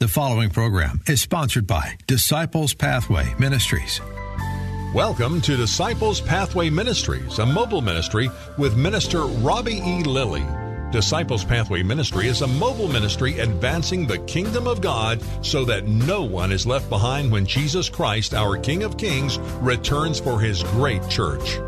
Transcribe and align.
The 0.00 0.08
following 0.08 0.48
program 0.48 1.02
is 1.06 1.20
sponsored 1.20 1.66
by 1.66 1.98
Disciples 2.06 2.72
Pathway 2.72 3.34
Ministries. 3.38 4.00
Welcome 4.94 5.42
to 5.42 5.58
Disciples 5.58 6.22
Pathway 6.22 6.70
Ministries, 6.70 7.38
a 7.38 7.44
mobile 7.44 7.82
ministry 7.82 8.30
with 8.56 8.78
Minister 8.78 9.26
Robbie 9.26 9.82
E. 9.84 10.02
Lilly. 10.02 10.42
Disciples 10.90 11.44
Pathway 11.44 11.82
Ministry 11.82 12.28
is 12.28 12.40
a 12.40 12.46
mobile 12.46 12.88
ministry 12.88 13.40
advancing 13.40 14.06
the 14.06 14.16
kingdom 14.20 14.66
of 14.66 14.80
God 14.80 15.22
so 15.44 15.66
that 15.66 15.86
no 15.86 16.22
one 16.22 16.50
is 16.50 16.66
left 16.66 16.88
behind 16.88 17.30
when 17.30 17.44
Jesus 17.44 17.90
Christ, 17.90 18.32
our 18.32 18.56
King 18.56 18.84
of 18.84 18.96
Kings, 18.96 19.38
returns 19.60 20.18
for 20.18 20.40
his 20.40 20.62
great 20.62 21.06
church. 21.10 21.58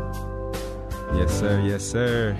Yes, 1.13 1.39
sir. 1.39 1.61
Yes, 1.63 1.85
sir. 1.85 2.35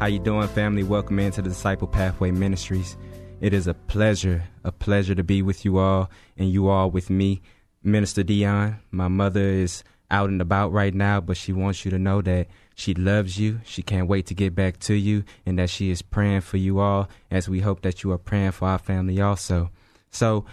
How 0.00 0.06
you 0.06 0.18
doing, 0.18 0.48
family? 0.48 0.82
Welcome 0.82 1.20
into 1.20 1.40
the 1.40 1.50
Disciple 1.50 1.86
Pathway 1.86 2.32
Ministries. 2.32 2.96
It 3.44 3.52
is 3.52 3.66
a 3.66 3.74
pleasure, 3.74 4.44
a 4.64 4.72
pleasure 4.72 5.14
to 5.14 5.22
be 5.22 5.42
with 5.42 5.66
you 5.66 5.76
all 5.76 6.10
and 6.38 6.50
you 6.50 6.68
all 6.68 6.90
with 6.90 7.10
me. 7.10 7.42
Minister 7.82 8.22
Dion, 8.22 8.78
my 8.90 9.08
mother 9.08 9.42
is 9.42 9.84
out 10.10 10.30
and 10.30 10.40
about 10.40 10.72
right 10.72 10.94
now, 10.94 11.20
but 11.20 11.36
she 11.36 11.52
wants 11.52 11.84
you 11.84 11.90
to 11.90 11.98
know 11.98 12.22
that 12.22 12.46
she 12.74 12.94
loves 12.94 13.38
you. 13.38 13.60
She 13.66 13.82
can't 13.82 14.08
wait 14.08 14.24
to 14.28 14.34
get 14.34 14.54
back 14.54 14.78
to 14.88 14.94
you 14.94 15.24
and 15.44 15.58
that 15.58 15.68
she 15.68 15.90
is 15.90 16.00
praying 16.00 16.40
for 16.40 16.56
you 16.56 16.78
all 16.78 17.10
as 17.30 17.46
we 17.46 17.60
hope 17.60 17.82
that 17.82 18.02
you 18.02 18.12
are 18.12 18.18
praying 18.18 18.52
for 18.52 18.66
our 18.66 18.78
family 18.78 19.20
also. 19.20 19.68
So 20.10 20.46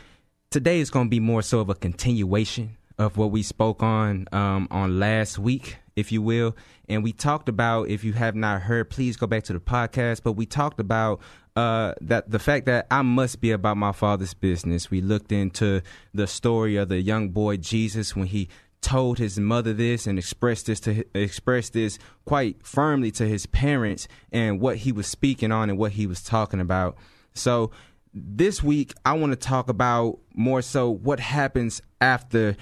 today 0.50 0.81
is 0.81 0.89
going 0.89 1.05
to 1.05 1.09
be 1.09 1.22
more 1.22 1.44
so 1.44 1.61
of 1.61 1.70
a 1.70 1.76
continuation 1.76 2.76
of 2.98 3.16
what 3.16 3.31
we 3.31 3.42
spoke 3.42 3.81
on 3.81 4.28
um, 4.33 4.67
on 4.70 5.00
last 5.00 5.39
week, 5.39 5.78
if 5.95 6.11
you 6.11 6.22
will. 6.22 6.58
And 6.89 7.03
we 7.03 7.14
talked 7.14 7.48
about, 7.48 7.88
if 7.88 8.03
you 8.03 8.11
have 8.14 8.36
not 8.36 8.64
heard, 8.64 8.89
please 8.89 9.16
go 9.16 9.28
back 9.28 9.44
to 9.45 9.53
the 9.53 9.61
podcast. 9.61 10.23
But 10.23 10.33
we 10.33 10.45
talked 10.45 10.81
about 10.81 11.22
uh, 11.55 11.94
that 12.02 12.30
the 12.30 12.39
fact 12.39 12.66
that 12.66 12.88
I 12.89 13.02
must 13.02 13.41
be 13.41 13.52
about 13.52 13.77
my 13.77 13.91
father's 13.91 14.33
business. 14.33 14.89
We 14.89 15.02
looked 15.02 15.31
into 15.31 15.81
the 16.13 16.27
story 16.27 16.77
of 16.77 16.89
the 16.89 17.02
young 17.02 17.30
boy 17.30 17.58
Jesus 17.58 18.16
when 18.16 18.27
he 18.27 18.49
told 18.81 19.19
his 19.19 19.39
mother 19.39 19.73
this 19.73 20.08
and 20.08 20.17
expressed 20.17 20.66
this 20.66 20.80
to 20.81 21.03
expressed 21.13 21.73
this 21.73 21.99
quite 22.25 22.66
firmly 22.66 23.11
to 23.11 23.27
his 23.27 23.45
parents 23.45 24.08
and 24.31 24.59
what 24.59 24.77
he 24.77 24.91
was 24.91 25.08
speaking 25.08 25.52
on 25.52 25.69
and 25.69 25.77
what 25.77 25.91
he 25.93 26.08
was 26.08 26.23
talking 26.23 26.59
about. 26.59 26.97
So 27.33 27.71
this 28.13 28.63
week 28.63 28.93
I 29.05 29.13
want 29.13 29.33
to 29.33 29.38
talk 29.38 29.69
about 29.69 30.19
more 30.33 30.61
so 30.61 30.89
what 30.89 31.19
happens 31.19 31.81
after 31.99 32.58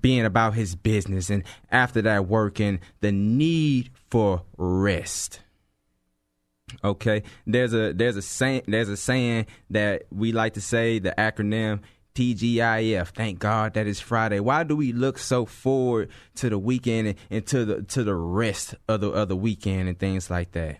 being 0.00 0.24
about 0.24 0.54
his 0.54 0.74
business 0.74 1.30
and 1.30 1.42
after 1.70 2.02
that 2.02 2.26
work 2.26 2.60
and 2.60 2.78
the 3.00 3.12
need 3.12 3.90
for 4.10 4.42
rest. 4.58 5.40
Okay, 6.82 7.22
there's 7.46 7.74
a 7.74 7.92
there's 7.92 8.16
a 8.16 8.22
saying 8.22 8.62
there's 8.66 8.88
a 8.88 8.96
saying 8.96 9.46
that 9.70 10.04
we 10.10 10.32
like 10.32 10.54
to 10.54 10.60
say 10.60 10.98
the 10.98 11.14
acronym 11.16 11.80
TGIF. 12.14 13.08
Thank 13.08 13.38
God 13.38 13.74
that 13.74 13.86
it's 13.86 14.00
Friday. 14.00 14.40
Why 14.40 14.64
do 14.64 14.76
we 14.76 14.92
look 14.92 15.18
so 15.18 15.46
forward 15.46 16.10
to 16.36 16.50
the 16.50 16.58
weekend 16.58 17.08
and, 17.08 17.18
and 17.30 17.46
to 17.46 17.64
the 17.64 17.82
to 17.82 18.04
the 18.04 18.14
rest 18.14 18.74
of 18.88 19.00
the 19.00 19.10
of 19.10 19.28
the 19.28 19.36
weekend 19.36 19.88
and 19.88 19.98
things 19.98 20.30
like 20.30 20.52
that? 20.52 20.78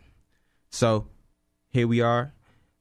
So 0.70 1.08
here 1.70 1.86
we 1.86 2.00
are. 2.00 2.32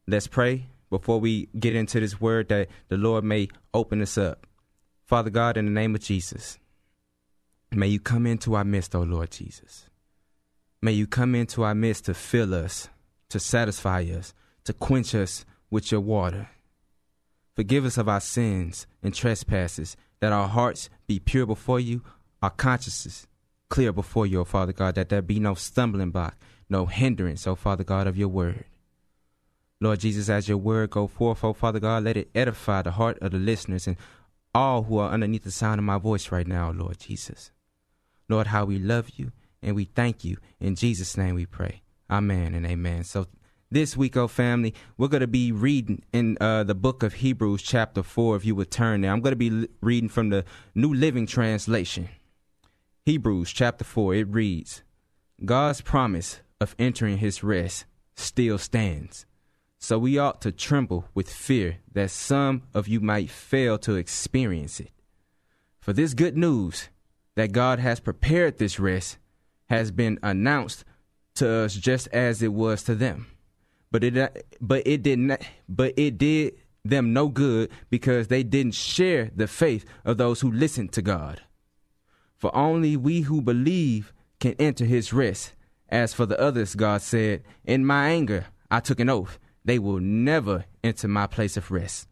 Let's 0.07 0.27
pray 0.27 0.67
before 0.89 1.19
we 1.19 1.47
get 1.57 1.75
into 1.75 1.99
this 1.99 2.19
word 2.19 2.49
that 2.49 2.67
the 2.89 2.97
Lord 2.97 3.23
may 3.23 3.47
open 3.73 4.01
us 4.01 4.17
up. 4.17 4.45
Father 5.05 5.29
God, 5.29 5.57
in 5.57 5.65
the 5.65 5.71
name 5.71 5.95
of 5.95 6.01
Jesus, 6.01 6.59
may 7.71 7.87
you 7.87 7.99
come 7.99 8.25
into 8.25 8.55
our 8.55 8.63
midst, 8.63 8.95
O 8.95 9.01
Lord 9.01 9.31
Jesus. 9.31 9.87
May 10.81 10.93
you 10.93 11.07
come 11.07 11.35
into 11.35 11.63
our 11.63 11.75
midst 11.75 12.05
to 12.05 12.13
fill 12.13 12.53
us, 12.53 12.89
to 13.31 13.39
satisfy 13.39 14.01
us, 14.03 14.33
to 14.65 14.73
quench 14.73 15.15
us 15.15 15.45
with 15.69 15.91
your 15.91 16.01
water. 16.01 16.49
Forgive 17.55 17.85
us 17.85 17.97
of 17.97 18.07
our 18.07 18.21
sins 18.21 18.87
and 19.03 19.13
trespasses, 19.13 19.97
that 20.19 20.31
our 20.31 20.47
hearts 20.47 20.89
be 21.07 21.19
pure 21.19 21.45
before 21.45 21.79
you, 21.79 22.01
our 22.41 22.49
consciences 22.49 23.27
clear 23.69 23.91
before 23.91 24.27
you, 24.27 24.41
O 24.41 24.43
Father 24.43 24.73
God, 24.73 24.95
that 24.95 25.09
there 25.09 25.21
be 25.21 25.39
no 25.39 25.55
stumbling 25.55 26.11
block, 26.11 26.37
no 26.69 26.85
hindrance, 26.85 27.47
O 27.47 27.55
Father 27.55 27.83
God, 27.83 28.05
of 28.05 28.17
your 28.17 28.27
word. 28.27 28.65
Lord 29.79 30.01
Jesus, 30.01 30.29
as 30.29 30.47
your 30.47 30.57
word 30.57 30.91
go 30.91 31.07
forth, 31.07 31.43
O 31.43 31.53
Father 31.53 31.79
God, 31.79 32.03
let 32.03 32.17
it 32.17 32.29
edify 32.35 32.83
the 32.83 32.91
heart 32.91 33.17
of 33.19 33.31
the 33.31 33.39
listeners 33.39 33.87
and 33.87 33.97
all 34.53 34.83
who 34.83 34.99
are 34.99 35.09
underneath 35.09 35.43
the 35.43 35.51
sound 35.51 35.79
of 35.79 35.85
my 35.85 35.97
voice 35.97 36.31
right 36.31 36.45
now, 36.45 36.71
Lord 36.71 36.99
Jesus. 36.99 37.51
Lord, 38.29 38.47
how 38.47 38.65
we 38.65 38.77
love 38.77 39.11
you 39.15 39.31
and 39.63 39.75
we 39.75 39.85
thank 39.85 40.23
you. 40.23 40.37
In 40.59 40.75
Jesus' 40.75 41.17
name 41.17 41.35
we 41.35 41.45
pray. 41.45 41.81
Amen 42.11 42.53
and 42.53 42.65
amen. 42.65 43.05
So 43.05 43.27
this 43.71 43.95
week, 43.95 44.17
oh 44.17 44.27
family, 44.27 44.73
we're 44.97 45.07
going 45.07 45.21
to 45.21 45.27
be 45.27 45.53
reading 45.53 46.03
in 46.11 46.37
uh, 46.41 46.65
the 46.65 46.75
book 46.75 47.03
of 47.03 47.13
Hebrews, 47.13 47.61
chapter 47.61 48.03
4, 48.03 48.35
if 48.35 48.43
you 48.43 48.53
would 48.55 48.69
turn 48.69 48.99
there. 48.99 49.11
I'm 49.11 49.21
going 49.21 49.31
to 49.31 49.37
be 49.37 49.69
reading 49.79 50.09
from 50.09 50.29
the 50.29 50.43
New 50.75 50.93
Living 50.93 51.25
Translation. 51.25 52.09
Hebrews, 53.05 53.53
chapter 53.53 53.85
4, 53.85 54.15
it 54.15 54.27
reads 54.27 54.83
God's 55.45 55.79
promise 55.79 56.41
of 56.59 56.75
entering 56.77 57.19
his 57.19 57.43
rest 57.43 57.85
still 58.13 58.57
stands. 58.57 59.25
So 59.79 59.97
we 59.97 60.17
ought 60.17 60.41
to 60.41 60.51
tremble 60.51 61.05
with 61.13 61.31
fear 61.31 61.77
that 61.93 62.11
some 62.11 62.63
of 62.73 62.89
you 62.89 62.99
might 62.99 63.29
fail 63.29 63.77
to 63.79 63.95
experience 63.95 64.81
it. 64.81 64.91
For 65.79 65.93
this 65.93 66.13
good 66.13 66.35
news 66.35 66.89
that 67.35 67.53
God 67.53 67.79
has 67.79 68.01
prepared 68.01 68.57
this 68.57 68.81
rest 68.81 69.17
has 69.69 69.91
been 69.91 70.19
announced 70.21 70.83
to 71.35 71.49
us 71.49 71.75
just 71.75 72.07
as 72.09 72.41
it 72.41 72.53
was 72.53 72.83
to 72.83 72.95
them. 72.95 73.27
But 73.91 74.03
it 74.03 74.45
but 74.61 74.85
it 74.85 75.03
did 75.03 75.19
not 75.19 75.41
but 75.67 75.93
it 75.97 76.17
did 76.17 76.55
them 76.83 77.13
no 77.13 77.27
good 77.27 77.69
because 77.89 78.27
they 78.27 78.43
didn't 78.43 78.73
share 78.73 79.31
the 79.35 79.47
faith 79.47 79.85
of 80.05 80.17
those 80.17 80.41
who 80.41 80.51
listened 80.51 80.91
to 80.93 81.01
God. 81.01 81.41
For 82.37 82.55
only 82.55 82.97
we 82.97 83.21
who 83.21 83.41
believe 83.41 84.13
can 84.39 84.55
enter 84.57 84.85
his 84.85 85.13
rest. 85.13 85.53
As 85.89 86.13
for 86.13 86.25
the 86.25 86.39
others, 86.39 86.73
God 86.73 87.01
said, 87.01 87.43
In 87.65 87.85
my 87.85 88.09
anger 88.09 88.45
I 88.71 88.79
took 88.79 88.99
an 88.99 89.09
oath 89.09 89.37
they 89.63 89.79
will 89.79 89.99
never 89.99 90.65
enter 90.83 91.07
my 91.07 91.27
place 91.27 91.57
of 91.57 91.71
rest. 91.71 92.07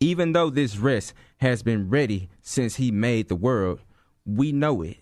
Even 0.00 0.32
though 0.32 0.50
this 0.50 0.76
rest 0.76 1.14
has 1.38 1.62
been 1.62 1.88
ready 1.88 2.28
since 2.42 2.76
he 2.76 2.90
made 2.90 3.28
the 3.28 3.36
world, 3.36 3.80
we 4.26 4.52
know 4.52 4.82
it 4.82 4.98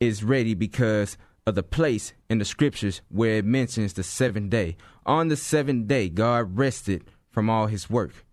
is 0.00 0.24
ready 0.24 0.54
because 0.54 1.16
of 1.46 1.54
the 1.54 1.62
place 1.62 2.12
in 2.30 2.38
the 2.38 2.44
scriptures 2.44 3.02
where 3.08 3.38
it 3.38 3.44
mentions 3.44 3.92
the 3.92 4.02
seventh 4.02 4.50
day. 4.50 4.76
On 5.04 5.28
the 5.28 5.36
seventh 5.36 5.88
day, 5.88 6.08
God 6.08 6.56
rested 6.56 7.04
from 7.30 7.50
all 7.50 7.66
his 7.66 7.90
work. 7.90 8.24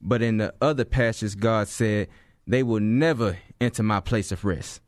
But 0.00 0.22
in 0.22 0.36
the 0.36 0.54
other 0.60 0.84
passages, 0.84 1.34
God 1.34 1.68
said, 1.68 2.08
They 2.46 2.62
will 2.62 2.80
never 2.80 3.38
enter 3.60 3.82
my 3.82 4.00
place 4.00 4.30
of 4.30 4.44
rest. 4.44 4.80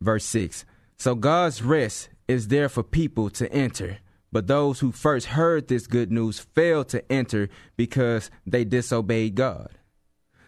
Verse 0.00 0.24
6 0.24 0.64
So 0.96 1.14
God's 1.14 1.62
rest 1.62 2.08
is 2.28 2.48
there 2.48 2.68
for 2.68 2.82
people 2.82 3.28
to 3.30 3.52
enter 3.52 3.98
but 4.32 4.46
those 4.46 4.80
who 4.80 4.90
first 4.90 5.26
heard 5.26 5.68
this 5.68 5.86
good 5.86 6.10
news 6.10 6.40
failed 6.40 6.88
to 6.88 7.12
enter 7.12 7.50
because 7.76 8.30
they 8.46 8.64
disobeyed 8.64 9.34
God. 9.34 9.68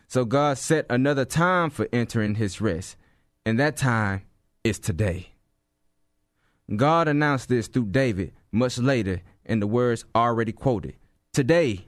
So 0.09 0.25
God 0.25 0.57
set 0.57 0.87
another 0.89 1.27
time 1.27 1.69
for 1.69 1.87
entering 1.93 2.37
his 2.37 2.61
rest, 2.61 2.97
and 3.45 3.61
that 3.61 3.77
time 3.77 4.23
is 4.65 4.79
today. 4.79 5.34
God 6.75 7.09
announced 7.09 7.49
this 7.49 7.69
through 7.69 7.87
David 7.87 8.33
much 8.51 8.79
later 8.79 9.23
in 9.45 9.61
the 9.61 9.67
words 9.67 10.05
already 10.15 10.53
quoted. 10.53 10.97
Today, 11.33 11.87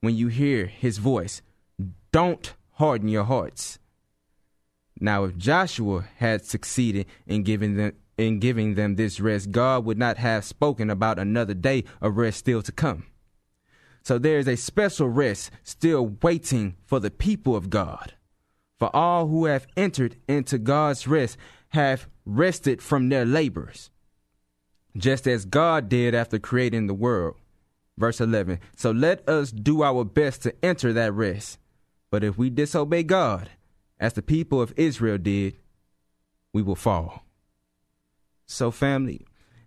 when 0.00 0.14
you 0.14 0.28
hear 0.28 0.66
his 0.66 0.98
voice, 0.98 1.42
don't 2.12 2.54
harden 2.72 3.08
your 3.08 3.24
hearts. 3.24 3.78
Now, 5.00 5.24
if 5.24 5.36
Joshua 5.36 6.04
had 6.16 6.44
succeeded 6.44 7.06
in 7.26 7.42
giving 7.42 7.76
them 7.76 7.92
in 8.16 8.40
giving 8.40 8.74
them 8.74 8.96
this 8.96 9.20
rest, 9.20 9.52
God 9.52 9.84
would 9.84 9.98
not 9.98 10.16
have 10.16 10.44
spoken 10.44 10.90
about 10.90 11.20
another 11.20 11.54
day 11.54 11.84
of 12.00 12.16
rest 12.16 12.38
still 12.38 12.62
to 12.62 12.72
come. 12.72 13.06
So 14.02 14.18
there 14.18 14.38
is 14.38 14.48
a 14.48 14.56
special 14.56 15.08
rest 15.08 15.52
still 15.62 16.16
waiting 16.20 16.74
for 16.84 16.98
the 16.98 17.12
people 17.12 17.54
of 17.54 17.70
God. 17.70 18.14
For 18.78 18.94
all 18.94 19.28
who 19.28 19.44
have 19.44 19.68
entered 19.76 20.16
into 20.26 20.58
God's 20.58 21.06
rest 21.06 21.36
have 21.70 22.08
rested 22.24 22.82
from 22.82 23.08
their 23.08 23.24
labors, 23.24 23.90
just 24.98 25.26
as 25.26 25.44
God 25.44 25.88
did 25.88 26.14
after 26.14 26.38
creating 26.38 26.86
the 26.86 26.94
world. 26.94 27.36
Verse 27.96 28.20
11. 28.20 28.60
So 28.76 28.90
let 28.90 29.28
us 29.28 29.50
do 29.50 29.82
our 29.82 30.04
best 30.04 30.42
to 30.42 30.54
enter 30.64 30.92
that 30.92 31.12
rest. 31.12 31.58
But 32.10 32.24
if 32.24 32.38
we 32.38 32.50
disobey 32.50 33.02
God, 33.02 33.50
as 34.00 34.12
the 34.12 34.22
people 34.22 34.60
of 34.60 34.72
Israel 34.76 35.18
did, 35.18 35.56
we 36.52 36.62
will 36.62 36.76
fall. 36.76 37.24
So, 38.46 38.70
family, 38.70 39.26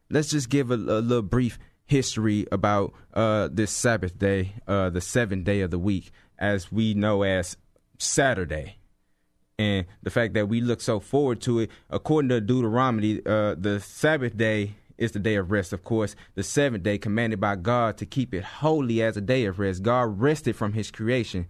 let's 0.10 0.30
just 0.30 0.50
give 0.50 0.72
a, 0.72 0.75
a 0.75 1.01
little 1.01 1.22
brief 1.22 1.60
history 1.86 2.48
about 2.51 2.94
uh, 3.13 3.50
this 3.51 3.72
Sabbath 3.72 4.18
day, 4.18 4.54
uh, 4.68 4.89
the 4.89 5.01
seventh 5.01 5.44
day 5.44 5.62
of 5.62 5.72
the 5.72 5.78
week, 5.78 6.12
as 6.39 6.72
we 6.72 6.94
know 6.94 7.24
as 7.24 7.57
Saturday. 8.00 8.78
And 9.60 9.86
the 10.01 10.10
fact 10.10 10.33
that 10.33 10.48
we 10.48 10.62
look 10.62 10.81
so 10.81 11.00
forward 11.00 11.42
to 11.42 11.60
it, 11.60 11.69
according 11.89 12.30
to 12.30 12.42
Deuteronomy, 12.42 13.22
uh, 13.25 13.56
the 13.56 13.80
Sabbath 13.80 14.36
day 14.36 14.75
is 14.97 15.11
the 15.11 15.19
day 15.19 15.35
of 15.35 15.51
rest, 15.51 15.73
of 15.73 15.83
course. 15.83 16.15
The 16.35 16.43
seventh 16.43 16.83
day 16.83 16.97
commanded 16.97 17.39
by 17.39 17.55
God 17.55 17.97
to 17.97 18.05
keep 18.05 18.33
it 18.33 18.43
holy 18.43 19.01
as 19.01 19.17
a 19.17 19.21
day 19.21 19.45
of 19.45 19.59
rest. 19.59 19.83
God 19.83 20.19
rested 20.19 20.55
from 20.55 20.73
his 20.73 20.91
creation. 20.91 21.47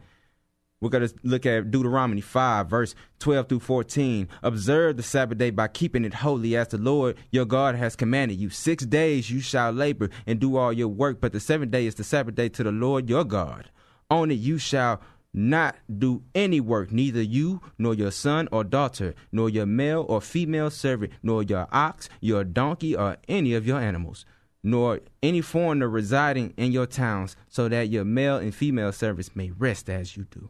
We're 0.82 0.90
going 0.90 1.08
to 1.08 1.14
look 1.22 1.46
at 1.46 1.70
Deuteronomy 1.70 2.22
5, 2.22 2.68
verse 2.68 2.96
12 3.20 3.50
through 3.50 3.60
14. 3.60 4.28
Observe 4.42 4.98
the 4.98 5.04
Sabbath 5.04 5.38
day 5.38 5.52
by 5.52 5.68
keeping 5.68 6.04
it 6.06 6.16
holy 6.16 6.56
as 6.56 6.70
the 6.70 6.80
Lord 6.80 7.18
your 7.30 7.46
God 7.46 7.76
has 7.76 7.96
commanded 7.96 8.40
you. 8.40 8.50
Six 8.50 8.84
days 8.88 9.30
you 9.30 9.42
shall 9.42 9.72
labor 9.72 10.10
and 10.26 10.40
do 10.40 10.58
all 10.58 10.74
your 10.74 10.88
work, 10.88 11.22
but 11.22 11.34
the 11.34 11.40
seventh 11.40 11.72
day 11.72 11.86
is 11.86 11.96
the 11.96 12.04
Sabbath 12.04 12.34
day 12.34 12.50
to 12.50 12.64
the 12.64 12.72
Lord 12.72 13.10
your 13.10 13.24
God. 13.24 13.70
On 14.10 14.32
it 14.32 14.36
you 14.36 14.58
shall 14.58 15.02
not 15.34 15.76
do 15.98 16.24
any 16.36 16.60
work, 16.60 16.92
neither 16.92 17.22
you, 17.22 17.62
nor 17.78 17.94
your 17.94 18.12
son 18.12 18.50
or 18.52 18.64
daughter, 18.64 19.16
nor 19.32 19.50
your 19.50 19.66
male 19.66 20.06
or 20.08 20.22
female 20.22 20.70
servant, 20.70 21.14
nor 21.24 21.44
your 21.44 21.68
ox, 21.72 22.10
your 22.20 22.44
donkey, 22.44 22.96
or 22.96 23.18
any 23.28 23.54
of 23.54 23.66
your 23.66 23.80
animals 23.80 24.26
nor 24.64 25.00
any 25.24 25.42
foreigner 25.42 25.90
residing 25.90 26.54
in 26.58 26.72
your 26.72 26.86
towns, 26.86 27.36
so 27.48 27.68
that 27.68 27.90
your 27.90 28.06
male 28.06 28.38
and 28.38 28.54
female 28.54 28.92
servants 28.92 29.36
may 29.36 29.52
rest 29.52 29.90
as 29.90 30.16
you 30.16 30.26
do. 30.26 30.50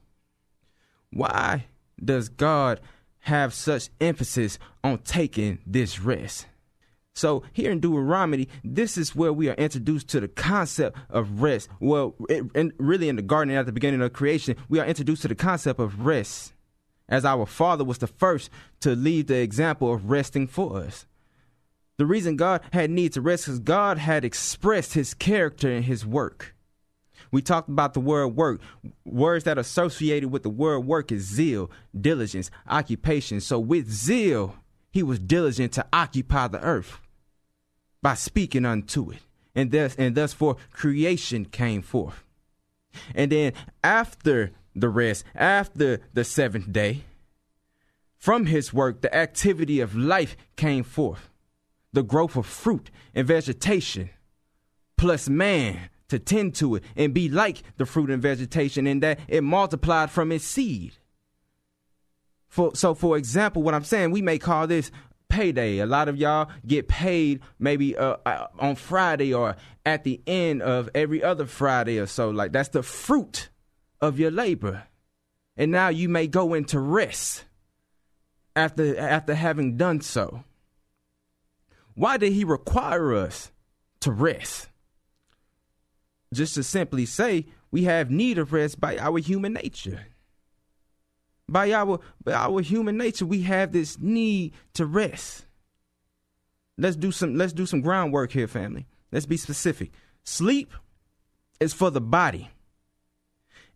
Why 1.12 1.66
does 2.04 2.30
God 2.30 2.81
have 3.19 3.54
such 3.54 3.89
emphasis 4.00 4.60
on 4.83 5.00
taking 5.00 5.60
this 5.66 6.00
rest? 6.00 6.48
So 7.15 7.43
here 7.51 7.71
in 7.71 7.79
Deuteronomy, 7.79 8.47
this 8.63 8.97
is 8.97 9.15
where 9.15 9.33
we 9.33 9.49
are 9.49 9.55
introduced 9.55 10.07
to 10.09 10.19
the 10.19 10.27
concept 10.27 10.97
of 11.09 11.41
rest. 11.41 11.69
Well, 11.79 12.15
it, 12.29 12.45
and 12.55 12.71
really 12.77 13.09
in 13.09 13.17
the 13.17 13.21
garden 13.21 13.53
at 13.53 13.65
the 13.65 13.71
beginning 13.71 14.01
of 14.01 14.13
creation, 14.13 14.55
we 14.69 14.79
are 14.79 14.85
introduced 14.85 15.23
to 15.23 15.27
the 15.27 15.35
concept 15.35 15.79
of 15.79 16.05
rest, 16.05 16.53
as 17.09 17.25
our 17.25 17.45
Father 17.45 17.83
was 17.83 17.97
the 17.97 18.07
first 18.07 18.49
to 18.79 18.95
lead 18.95 19.27
the 19.27 19.41
example 19.41 19.93
of 19.93 20.09
resting 20.09 20.47
for 20.47 20.77
us. 20.77 21.05
The 21.97 22.05
reason 22.05 22.37
God 22.37 22.61
had 22.71 22.89
need 22.89 23.13
to 23.13 23.21
rest 23.21 23.47
is 23.47 23.59
God 23.59 23.97
had 23.97 24.23
expressed 24.23 24.93
His 24.93 25.13
character 25.13 25.69
in 25.69 25.83
His 25.83 26.05
work. 26.05 26.55
We 27.31 27.41
talked 27.41 27.69
about 27.69 27.93
the 27.93 27.99
word 27.99 28.29
work. 28.29 28.61
Words 29.05 29.43
that 29.45 29.57
are 29.57 29.61
associated 29.61 30.31
with 30.31 30.43
the 30.43 30.49
word 30.49 30.79
work 30.79 31.11
is 31.11 31.23
zeal, 31.23 31.69
diligence, 31.99 32.49
occupation. 32.67 33.39
So 33.39 33.59
with 33.59 33.89
zeal, 33.89 34.55
he 34.91 35.03
was 35.03 35.19
diligent 35.19 35.73
to 35.73 35.85
occupy 35.93 36.47
the 36.47 36.61
earth 36.61 36.99
by 38.01 38.13
speaking 38.13 38.65
unto 38.65 39.11
it. 39.11 39.19
And 39.53 39.71
thus 39.71 39.95
and 39.95 40.15
thus 40.15 40.33
for 40.33 40.57
creation 40.71 41.45
came 41.45 41.81
forth. 41.81 42.23
And 43.15 43.31
then 43.31 43.53
after 43.83 44.51
the 44.75 44.89
rest, 44.89 45.25
after 45.35 45.99
the 46.13 46.23
seventh 46.23 46.71
day, 46.71 47.03
from 48.17 48.45
his 48.45 48.73
work, 48.73 49.01
the 49.01 49.13
activity 49.13 49.79
of 49.79 49.95
life 49.95 50.38
came 50.55 50.83
forth. 50.83 51.29
The 51.94 52.03
growth 52.03 52.37
of 52.37 52.45
fruit 52.45 52.89
and 53.13 53.27
vegetation, 53.27 54.11
plus 54.95 55.27
man 55.27 55.89
to 56.07 56.19
tend 56.19 56.55
to 56.55 56.75
it 56.75 56.83
and 56.95 57.13
be 57.13 57.27
like 57.27 57.63
the 57.77 57.85
fruit 57.85 58.09
and 58.09 58.21
vegetation 58.21 58.87
in 58.87 58.99
that 58.99 59.19
it 59.27 59.44
multiplied 59.44 60.11
from 60.11 60.31
its 60.31 60.45
seed. 60.45 60.94
For, 62.51 62.75
so, 62.75 62.94
for 62.94 63.18
example, 63.18 63.63
what 63.63 63.74
I'm 63.74 63.83
saying, 63.83 64.12
we 64.12 64.21
may 64.21 64.38
call 64.38 64.68
this 64.68 64.92
payday. 65.30 65.80
A 65.80 65.86
lot 65.86 66.09
of 66.09 66.18
y'all 66.18 66.51
get 66.68 66.88
paid 66.88 67.39
maybe 67.57 67.98
uh, 67.98 68.18
uh, 68.25 68.48
on 68.59 68.75
Friday 68.75 69.33
or 69.33 69.56
at 69.86 70.03
the 70.03 70.21
end 70.27 70.62
of 70.62 70.89
every 70.94 71.24
other 71.24 71.45
Friday 71.45 71.98
or 71.98 72.06
so. 72.06 72.30
Like 72.30 72.51
that's 72.51 72.69
the 72.69 72.83
fruit 72.83 73.50
of 74.01 74.19
your 74.19 74.31
labor. 74.31 74.83
And 75.57 75.71
now 75.71 75.88
you 75.88 76.09
may 76.09 76.27
go 76.27 76.53
into 76.53 76.80
rest 76.80 77.45
after 78.56 78.97
after 79.00 79.33
having 79.33 79.77
done 79.77 80.01
so. 80.01 80.44
Why 81.95 82.18
did 82.18 82.33
he 82.33 82.44
require 82.44 83.15
us 83.15 83.51
to 84.01 84.12
rest? 84.12 84.68
just 86.33 86.56
to 86.56 86.63
simply 86.63 87.06
say 87.06 87.45
we 87.71 87.83
have 87.83 88.09
need 88.09 88.38
of 88.38 88.54
rest 88.54 88.80
by 88.80 88.97
our 88.97 89.19
human 89.19 89.54
nature. 89.54 90.06
By 91.51 91.74
our 91.74 92.00
by 92.24 92.33
our 92.33 92.62
human 92.62 92.98
nature, 92.98 93.25
we 93.25 93.42
have 93.42 93.71
this 93.74 94.00
need 94.00 94.53
to 94.75 94.86
rest. 94.86 95.45
Let's 96.77 96.95
do 96.95 97.12
some 97.12 97.36
let's 97.36 97.53
do 97.53 97.65
some 97.65 97.81
groundwork 97.81 98.31
here, 98.31 98.48
family. 98.48 98.88
Let's 99.12 99.25
be 99.25 99.38
specific. 99.38 99.92
Sleep 100.24 100.74
is 101.59 101.74
for 101.74 101.92
the 101.92 102.01
body, 102.01 102.50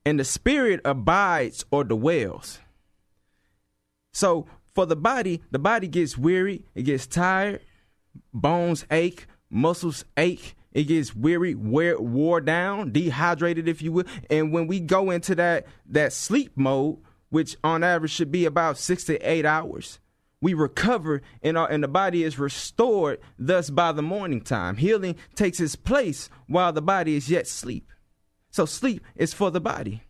and 0.05 0.19
the 0.19 0.23
spirit 0.23 0.79
abides 0.85 1.65
or 1.69 1.83
dwells. 1.83 2.59
So 4.13 4.47
for 4.73 4.85
the 4.85 4.95
body, 4.95 5.41
the 5.51 5.59
body 5.59 5.89
gets 5.89 6.17
weary, 6.17 6.65
it 6.73 6.83
gets 6.83 7.05
tired, 7.05 7.59
bones 8.33 8.85
ache, 8.89 9.27
muscles 9.49 10.05
ache, 10.15 10.55
it 10.71 10.85
gets 10.85 11.13
weary, 11.13 11.55
wear, 11.55 11.99
wore 11.99 12.39
down, 12.39 12.91
dehydrated, 12.91 13.67
if 13.67 13.81
you 13.81 13.91
will. 13.91 14.05
And 14.29 14.53
when 14.53 14.67
we 14.67 14.79
go 14.79 15.11
into 15.11 15.35
that 15.35 15.67
that 15.87 16.13
sleep 16.13 16.53
mode, 16.55 16.99
which 17.35 17.57
on 17.65 17.83
average 17.83 18.13
should 18.13 18.31
be 18.31 18.45
about 18.45 18.77
six 18.77 19.03
to 19.03 19.19
eight 19.29 19.45
hours, 19.45 19.99
we 20.39 20.53
recover 20.53 21.21
and, 21.43 21.57
our, 21.57 21.69
and 21.69 21.83
the 21.83 21.87
body 21.89 22.23
is 22.23 22.39
restored 22.39 23.19
thus 23.37 23.69
by 23.69 23.91
the 23.91 24.01
morning 24.01 24.39
time. 24.39 24.77
Healing 24.77 25.17
takes 25.35 25.59
its 25.59 25.75
place 25.75 26.29
while 26.47 26.71
the 26.71 26.81
body 26.81 27.17
is 27.17 27.29
yet 27.29 27.43
asleep. 27.43 27.91
So 28.51 28.65
sleep 28.65 29.03
is 29.17 29.33
for 29.33 29.51
the 29.51 29.59
body. 29.59 30.03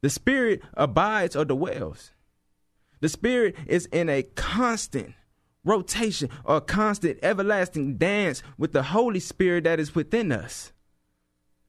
The 0.00 0.10
spirit 0.10 0.60
abides 0.74 1.36
or 1.36 1.44
dwells. 1.44 2.10
The 2.98 3.08
spirit 3.08 3.54
is 3.68 3.86
in 3.92 4.08
a 4.08 4.24
constant 4.24 5.14
rotation 5.64 6.30
or 6.44 6.60
constant 6.60 7.20
everlasting 7.22 7.96
dance 7.96 8.42
with 8.58 8.72
the 8.72 8.82
Holy 8.82 9.20
Spirit 9.20 9.62
that 9.62 9.78
is 9.78 9.94
within 9.94 10.32
us. 10.32 10.72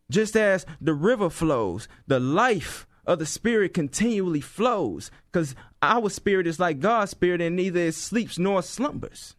Just 0.09 0.35
as 0.35 0.65
the 0.81 0.95
river 0.95 1.29
flows, 1.29 1.87
the 2.07 2.19
life 2.19 2.87
of 3.05 3.19
the 3.19 3.25
Spirit 3.25 3.73
continually 3.73 4.41
flows 4.41 5.11
because 5.31 5.55
our 5.81 6.09
spirit 6.09 6.47
is 6.47 6.59
like 6.59 6.79
God's 6.79 7.11
spirit 7.11 7.41
and 7.41 7.55
neither 7.55 7.81
it 7.81 7.95
sleeps 7.95 8.39
nor 8.39 8.63
slumbers. 8.63 9.35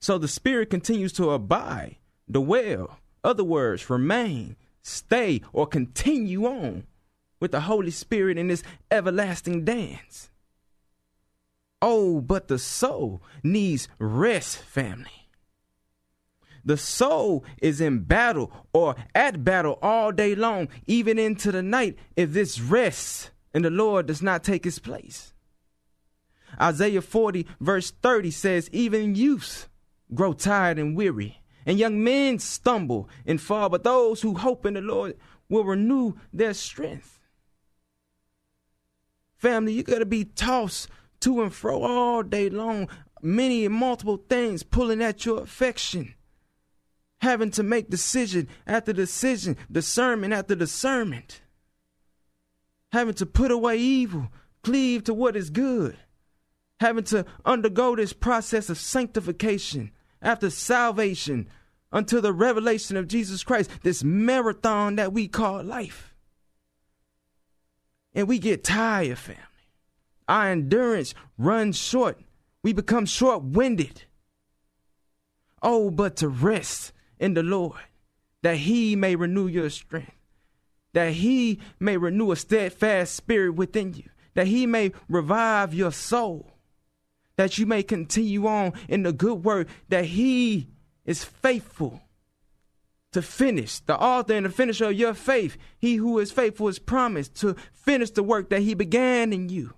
So 0.00 0.18
the 0.18 0.28
Spirit 0.28 0.68
continues 0.68 1.12
to 1.14 1.30
abide, 1.30 1.96
dwell, 2.28 2.98
other 3.22 3.44
words, 3.44 3.88
remain, 3.88 4.56
stay, 4.82 5.42
or 5.52 5.66
continue 5.66 6.44
on 6.44 6.88
with 7.38 7.52
the 7.52 7.60
Holy 7.60 7.92
Spirit 7.92 8.36
in 8.36 8.48
this 8.48 8.64
everlasting 8.90 9.64
dance. 9.64 10.30
Oh, 11.80 12.20
but 12.20 12.48
the 12.48 12.58
soul 12.58 13.22
needs 13.44 13.88
rest, 13.98 14.58
family. 14.58 15.21
The 16.64 16.76
soul 16.76 17.44
is 17.60 17.80
in 17.80 18.00
battle 18.04 18.52
or 18.72 18.94
at 19.14 19.44
battle 19.44 19.78
all 19.82 20.12
day 20.12 20.34
long, 20.34 20.68
even 20.86 21.18
into 21.18 21.50
the 21.50 21.62
night, 21.62 21.98
if 22.16 22.32
this 22.32 22.60
rests 22.60 23.30
and 23.54 23.64
the 23.64 23.70
Lord 23.70 24.06
does 24.06 24.22
not 24.22 24.44
take 24.44 24.64
his 24.64 24.78
place. 24.78 25.32
Isaiah 26.60 27.02
40, 27.02 27.46
verse 27.60 27.90
30 27.90 28.30
says, 28.30 28.68
Even 28.72 29.14
youths 29.14 29.68
grow 30.14 30.32
tired 30.32 30.78
and 30.78 30.96
weary, 30.96 31.42
and 31.64 31.78
young 31.78 32.02
men 32.02 32.38
stumble 32.38 33.08
and 33.26 33.40
fall, 33.40 33.68
but 33.68 33.84
those 33.84 34.22
who 34.22 34.34
hope 34.34 34.66
in 34.66 34.74
the 34.74 34.80
Lord 34.80 35.16
will 35.48 35.64
renew 35.64 36.14
their 36.32 36.54
strength. 36.54 37.20
Family, 39.36 39.72
you 39.72 39.82
got 39.82 39.98
to 39.98 40.06
be 40.06 40.24
tossed 40.24 40.88
to 41.20 41.42
and 41.42 41.52
fro 41.52 41.82
all 41.82 42.22
day 42.22 42.48
long, 42.48 42.88
many 43.20 43.64
and 43.64 43.74
multiple 43.74 44.22
things 44.28 44.62
pulling 44.62 45.02
at 45.02 45.24
your 45.24 45.42
affection. 45.42 46.14
Having 47.22 47.52
to 47.52 47.62
make 47.62 47.88
decision 47.88 48.48
after 48.66 48.92
decision, 48.92 49.56
discernment 49.70 50.34
after 50.34 50.56
discernment. 50.56 51.40
Having 52.90 53.14
to 53.14 53.26
put 53.26 53.50
away 53.50 53.78
evil, 53.78 54.28
cleave 54.62 55.04
to 55.04 55.14
what 55.14 55.36
is 55.36 55.48
good. 55.48 55.96
Having 56.80 57.04
to 57.04 57.24
undergo 57.44 57.94
this 57.94 58.12
process 58.12 58.68
of 58.68 58.76
sanctification 58.76 59.92
after 60.20 60.50
salvation 60.50 61.48
until 61.92 62.20
the 62.20 62.32
revelation 62.32 62.96
of 62.96 63.06
Jesus 63.06 63.44
Christ, 63.44 63.70
this 63.82 64.02
marathon 64.02 64.96
that 64.96 65.12
we 65.12 65.28
call 65.28 65.62
life. 65.62 66.14
And 68.14 68.26
we 68.26 68.40
get 68.40 68.64
tired, 68.64 69.18
family. 69.18 69.40
Our 70.28 70.50
endurance 70.50 71.14
runs 71.38 71.78
short. 71.78 72.18
We 72.64 72.72
become 72.72 73.06
short 73.06 73.44
winded. 73.44 74.04
Oh, 75.62 75.90
but 75.90 76.16
to 76.16 76.28
rest 76.28 76.92
in 77.22 77.34
the 77.34 77.42
Lord, 77.42 77.78
that 78.42 78.56
he 78.56 78.96
may 78.96 79.14
renew 79.14 79.46
your 79.46 79.70
strength, 79.70 80.16
that 80.92 81.12
he 81.12 81.60
may 81.78 81.96
renew 81.96 82.32
a 82.32 82.36
steadfast 82.36 83.14
spirit 83.14 83.54
within 83.54 83.94
you, 83.94 84.10
that 84.34 84.48
he 84.48 84.66
may 84.66 84.90
revive 85.08 85.72
your 85.72 85.92
soul, 85.92 86.50
that 87.36 87.58
you 87.58 87.64
may 87.64 87.84
continue 87.84 88.44
on 88.48 88.72
in 88.88 89.04
the 89.04 89.12
good 89.12 89.44
work, 89.44 89.68
that 89.88 90.04
he 90.04 90.66
is 91.06 91.22
faithful 91.22 92.02
to 93.12 93.22
finish, 93.22 93.78
the 93.78 93.96
author 93.96 94.34
and 94.34 94.46
the 94.46 94.50
finisher 94.50 94.86
of 94.86 94.94
your 94.94 95.14
faith. 95.14 95.56
He 95.78 95.96
who 95.96 96.18
is 96.18 96.32
faithful 96.32 96.66
is 96.66 96.80
promised 96.80 97.36
to 97.36 97.54
finish 97.72 98.10
the 98.10 98.24
work 98.24 98.50
that 98.50 98.62
he 98.62 98.74
began 98.74 99.32
in 99.32 99.48
you. 99.48 99.74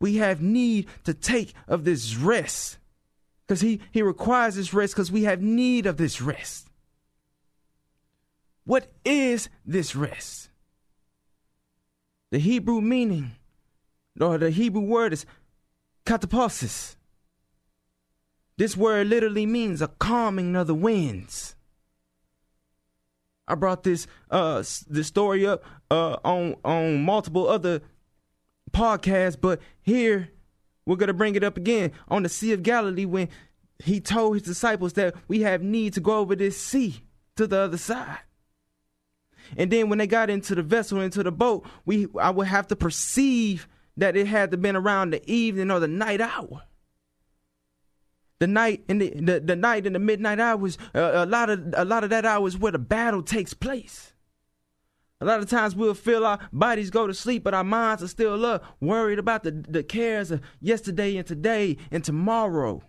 We 0.00 0.16
have 0.16 0.42
need 0.42 0.88
to 1.04 1.14
take 1.14 1.54
of 1.68 1.84
this 1.84 2.16
rest 2.16 2.79
because 3.50 3.62
he, 3.62 3.80
he 3.90 4.00
requires 4.00 4.54
this 4.54 4.72
rest 4.72 4.94
because 4.94 5.10
we 5.10 5.24
have 5.24 5.42
need 5.42 5.84
of 5.84 5.96
this 5.96 6.22
rest. 6.22 6.68
What 8.62 8.92
is 9.04 9.48
this 9.66 9.96
rest? 9.96 10.50
The 12.30 12.38
Hebrew 12.38 12.80
meaning, 12.80 13.32
or 14.20 14.38
the 14.38 14.50
Hebrew 14.50 14.82
word 14.82 15.12
is 15.12 15.26
kataposis. 16.06 16.94
This 18.56 18.76
word 18.76 19.08
literally 19.08 19.46
means 19.46 19.82
a 19.82 19.88
calming 19.88 20.54
of 20.54 20.68
the 20.68 20.74
winds. 20.76 21.56
I 23.48 23.56
brought 23.56 23.82
this 23.82 24.06
uh 24.30 24.58
this 24.88 25.08
story 25.08 25.44
up 25.44 25.64
uh 25.90 26.18
on 26.24 26.54
on 26.64 27.02
multiple 27.02 27.48
other 27.48 27.80
podcasts, 28.70 29.40
but 29.40 29.58
here 29.82 30.30
we're 30.86 30.96
gonna 30.96 31.12
bring 31.12 31.34
it 31.34 31.44
up 31.44 31.56
again 31.56 31.92
on 32.08 32.22
the 32.22 32.28
Sea 32.28 32.52
of 32.52 32.62
Galilee 32.62 33.04
when 33.04 33.28
he 33.78 34.00
told 34.00 34.34
his 34.34 34.42
disciples 34.42 34.94
that 34.94 35.14
we 35.28 35.40
have 35.40 35.62
need 35.62 35.94
to 35.94 36.00
go 36.00 36.18
over 36.18 36.36
this 36.36 36.60
sea 36.60 37.02
to 37.36 37.46
the 37.46 37.58
other 37.58 37.78
side. 37.78 38.18
And 39.56 39.70
then 39.70 39.88
when 39.88 39.98
they 39.98 40.06
got 40.06 40.30
into 40.30 40.54
the 40.54 40.62
vessel, 40.62 41.00
into 41.00 41.22
the 41.22 41.32
boat, 41.32 41.66
we 41.84 42.06
I 42.20 42.30
would 42.30 42.46
have 42.46 42.68
to 42.68 42.76
perceive 42.76 43.66
that 43.96 44.16
it 44.16 44.26
had 44.26 44.50
to 44.50 44.56
been 44.56 44.76
around 44.76 45.12
the 45.12 45.30
evening 45.30 45.70
or 45.70 45.80
the 45.80 45.88
night 45.88 46.20
hour 46.20 46.62
the 48.40 48.46
night 48.46 48.82
in 48.88 48.98
the, 48.98 49.10
the, 49.10 49.40
the 49.40 49.56
night 49.56 49.86
in 49.86 49.92
the 49.92 49.98
midnight 49.98 50.40
hours 50.40 50.78
uh, 50.94 51.12
a 51.14 51.26
lot 51.26 51.50
of 51.50 51.74
a 51.76 51.84
lot 51.84 52.02
of 52.02 52.10
that 52.10 52.24
hours 52.24 52.58
where 52.58 52.72
the 52.72 52.78
battle 52.78 53.22
takes 53.22 53.54
place 53.54 54.14
a 55.20 55.26
lot 55.26 55.40
of 55.40 55.50
times 55.50 55.76
we'll 55.76 55.94
feel 55.94 56.24
our 56.24 56.38
bodies 56.52 56.90
go 56.90 57.06
to 57.06 57.14
sleep 57.14 57.44
but 57.44 57.54
our 57.54 57.64
minds 57.64 58.02
are 58.02 58.08
still 58.08 58.44
up 58.44 58.64
worried 58.80 59.18
about 59.18 59.42
the, 59.42 59.50
the 59.50 59.82
cares 59.82 60.30
of 60.30 60.40
yesterday 60.60 61.16
and 61.16 61.26
today 61.26 61.76
and 61.90 62.04
tomorrow. 62.04 62.82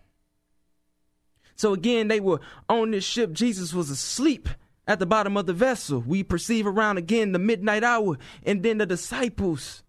So 1.55 1.73
again 1.73 2.07
they 2.07 2.19
were 2.19 2.39
on 2.69 2.91
this 2.91 3.03
ship. 3.03 3.33
Jesus 3.33 3.73
was 3.73 3.89
asleep 3.89 4.47
at 4.87 4.99
the 4.99 5.05
bottom 5.05 5.35
of 5.35 5.45
the 5.45 5.53
vessel. 5.53 5.99
We 5.99 6.23
perceive 6.23 6.65
around 6.65 6.97
again 6.97 7.33
the 7.33 7.39
midnight 7.39 7.83
hour 7.83 8.17
and 8.43 8.63
then 8.63 8.77
the 8.77 8.85
disciples 8.85 9.83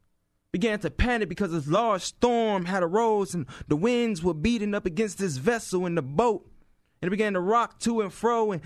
began 0.51 0.81
to 0.81 0.91
panic 0.91 1.29
because 1.29 1.53
a 1.53 1.71
large 1.71 2.03
storm 2.03 2.67
had 2.67 2.83
arose 2.83 3.35
and 3.35 3.47
the 3.69 3.77
winds 3.77 4.23
were 4.23 4.35
beating 4.35 4.75
up 4.75 4.85
against 4.85 5.19
this 5.19 5.37
vessel 5.37 5.87
in 5.87 5.95
the 5.95 6.03
boat. 6.03 6.47
And 7.01 7.09
it 7.09 7.11
began 7.11 7.33
to 7.35 7.41
rock 7.41 7.79
to 7.81 8.01
and 8.01 8.13
fro 8.13 8.53
and 8.53 8.63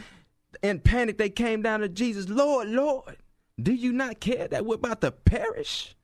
in 0.62 0.80
panic. 0.80 1.18
They 1.18 1.28
came 1.28 1.60
down 1.62 1.80
to 1.80 1.88
jesus 1.88 2.28
lord 2.28 2.68
lord 2.68 3.18
do 3.60 3.72
you 3.72 3.92
not 3.92 4.20
care 4.20 4.48
that 4.48 4.66
we're 4.66 4.74
about 4.74 5.00
to 5.00 5.10
perish 5.10 5.94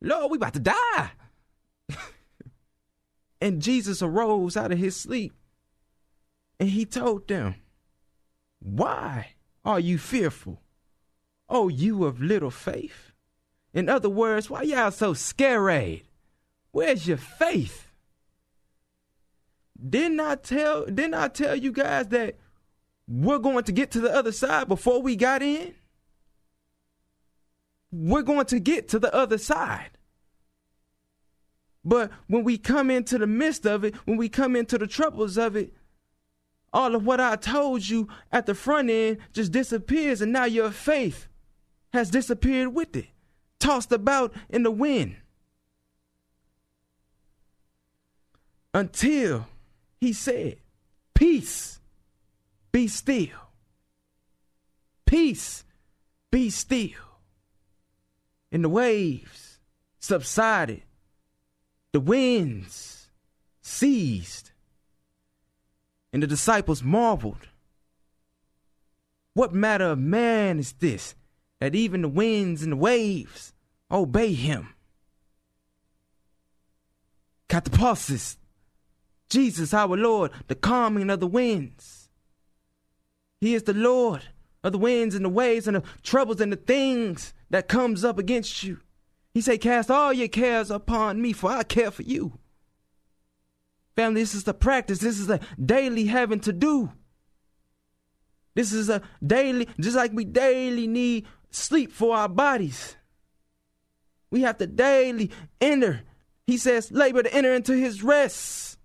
lord 0.00 0.30
we 0.30 0.36
about 0.36 0.54
to 0.54 0.60
die 0.60 1.10
and 3.40 3.62
jesus 3.62 4.02
arose 4.02 4.56
out 4.56 4.72
of 4.72 4.78
his 4.78 4.96
sleep 4.96 5.32
and 6.58 6.70
he 6.70 6.84
told 6.84 7.26
them 7.28 7.54
why 8.60 9.34
are 9.64 9.80
you 9.80 9.98
fearful 9.98 10.60
oh 11.48 11.68
you 11.68 12.04
of 12.04 12.20
little 12.20 12.50
faith 12.50 13.12
in 13.76 13.90
other 13.90 14.08
words, 14.08 14.48
why 14.48 14.62
y'all 14.62 14.90
so 14.90 15.12
scared? 15.12 16.00
Where's 16.70 17.06
your 17.06 17.18
faith? 17.18 17.88
Didn't 19.78 20.18
I 20.18 20.36
tell 20.36 20.86
didn't 20.86 21.12
I 21.12 21.28
tell 21.28 21.54
you 21.54 21.72
guys 21.72 22.08
that 22.08 22.36
we're 23.06 23.38
going 23.38 23.64
to 23.64 23.72
get 23.72 23.90
to 23.90 24.00
the 24.00 24.10
other 24.10 24.32
side 24.32 24.66
before 24.66 25.02
we 25.02 25.14
got 25.14 25.42
in? 25.42 25.74
We're 27.92 28.22
going 28.22 28.46
to 28.46 28.60
get 28.60 28.88
to 28.88 28.98
the 28.98 29.14
other 29.14 29.38
side. 29.38 29.90
But 31.84 32.10
when 32.26 32.42
we 32.42 32.58
come 32.58 32.90
into 32.90 33.16
the 33.18 33.26
midst 33.26 33.64
of 33.64 33.84
it, 33.84 33.94
when 34.06 34.16
we 34.16 34.28
come 34.28 34.56
into 34.56 34.76
the 34.76 34.88
troubles 34.88 35.38
of 35.38 35.54
it, 35.56 35.72
all 36.72 36.94
of 36.94 37.06
what 37.06 37.20
I 37.20 37.36
told 37.36 37.88
you 37.88 38.08
at 38.32 38.46
the 38.46 38.54
front 38.54 38.90
end 38.90 39.18
just 39.32 39.52
disappears, 39.52 40.20
and 40.20 40.32
now 40.32 40.44
your 40.44 40.70
faith 40.70 41.28
has 41.92 42.10
disappeared 42.10 42.74
with 42.74 42.96
it 42.96 43.06
tossed 43.58 43.92
about 43.92 44.32
in 44.48 44.62
the 44.62 44.70
wind. 44.70 45.16
Until 48.72 49.46
he 50.00 50.12
said, 50.12 50.58
Peace, 51.14 51.80
be 52.72 52.88
still. 52.88 53.50
Peace, 55.06 55.64
be 56.30 56.50
still. 56.50 56.90
And 58.56 58.64
the 58.64 58.70
waves 58.70 59.58
subsided, 59.98 60.82
the 61.92 62.00
winds 62.00 63.10
ceased, 63.60 64.52
and 66.10 66.22
the 66.22 66.26
disciples 66.26 66.82
marveled. 66.82 67.48
What 69.34 69.52
matter 69.52 69.84
of 69.84 69.98
man 69.98 70.58
is 70.58 70.72
this 70.72 71.14
that 71.60 71.74
even 71.74 72.00
the 72.00 72.08
winds 72.08 72.62
and 72.62 72.72
the 72.72 72.76
waves 72.76 73.52
obey 73.90 74.32
him. 74.32 74.70
Kataposis, 77.50 78.38
Jesus 79.28 79.74
our 79.74 79.98
Lord, 79.98 80.30
the 80.46 80.54
calming 80.54 81.10
of 81.10 81.20
the 81.20 81.26
winds. 81.26 82.08
He 83.38 83.54
is 83.54 83.64
the 83.64 83.74
Lord 83.74 84.22
of 84.66 84.72
the 84.72 84.78
winds 84.78 85.14
and 85.14 85.24
the 85.24 85.30
waves 85.30 85.68
and 85.68 85.76
the 85.76 85.82
troubles 86.02 86.40
and 86.40 86.52
the 86.52 86.56
things 86.56 87.32
that 87.50 87.68
comes 87.68 88.04
up 88.04 88.18
against 88.18 88.64
you. 88.64 88.80
He 89.32 89.40
say, 89.40 89.58
cast 89.58 89.92
all 89.92 90.12
your 90.12 90.26
cares 90.26 90.72
upon 90.72 91.22
me, 91.22 91.32
for 91.32 91.50
I 91.50 91.62
care 91.62 91.92
for 91.92 92.02
you. 92.02 92.38
Family, 93.94 94.22
this 94.22 94.34
is 94.34 94.42
the 94.42 94.52
practice. 94.52 94.98
This 94.98 95.20
is 95.20 95.30
a 95.30 95.38
daily 95.64 96.06
having 96.06 96.40
to 96.40 96.52
do. 96.52 96.90
This 98.56 98.72
is 98.72 98.88
a 98.88 99.02
daily, 99.24 99.68
just 99.78 99.96
like 99.96 100.12
we 100.12 100.24
daily 100.24 100.88
need 100.88 101.26
sleep 101.50 101.92
for 101.92 102.16
our 102.16 102.28
bodies. 102.28 102.96
We 104.32 104.40
have 104.40 104.58
to 104.58 104.66
daily 104.66 105.30
enter. 105.60 106.00
He 106.48 106.56
says, 106.56 106.90
labor 106.90 107.22
to 107.22 107.32
enter 107.32 107.54
into 107.54 107.74
his 107.74 108.02
rest. 108.02 108.75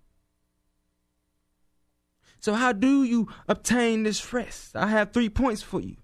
So, 2.42 2.54
how 2.54 2.72
do 2.72 3.04
you 3.04 3.28
obtain 3.48 4.02
this 4.02 4.32
rest? 4.32 4.74
I 4.74 4.88
have 4.88 5.12
three 5.12 5.28
points 5.28 5.62
for 5.62 5.80
you. 5.80 5.96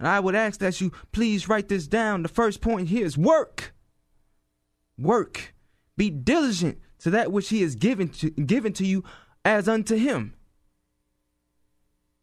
And 0.00 0.08
I 0.08 0.18
would 0.18 0.34
ask 0.34 0.58
that 0.58 0.80
you 0.80 0.90
please 1.12 1.48
write 1.48 1.68
this 1.68 1.86
down. 1.86 2.24
The 2.24 2.28
first 2.28 2.60
point 2.60 2.88
here 2.88 3.06
is 3.06 3.16
work. 3.16 3.72
Work. 4.98 5.54
Be 5.96 6.10
diligent 6.10 6.78
to 6.98 7.10
that 7.10 7.30
which 7.30 7.50
he 7.50 7.62
has 7.62 7.76
given 7.76 8.08
to, 8.08 8.30
given 8.30 8.72
to 8.74 8.84
you 8.84 9.04
as 9.44 9.68
unto 9.68 9.94
him. 9.94 10.34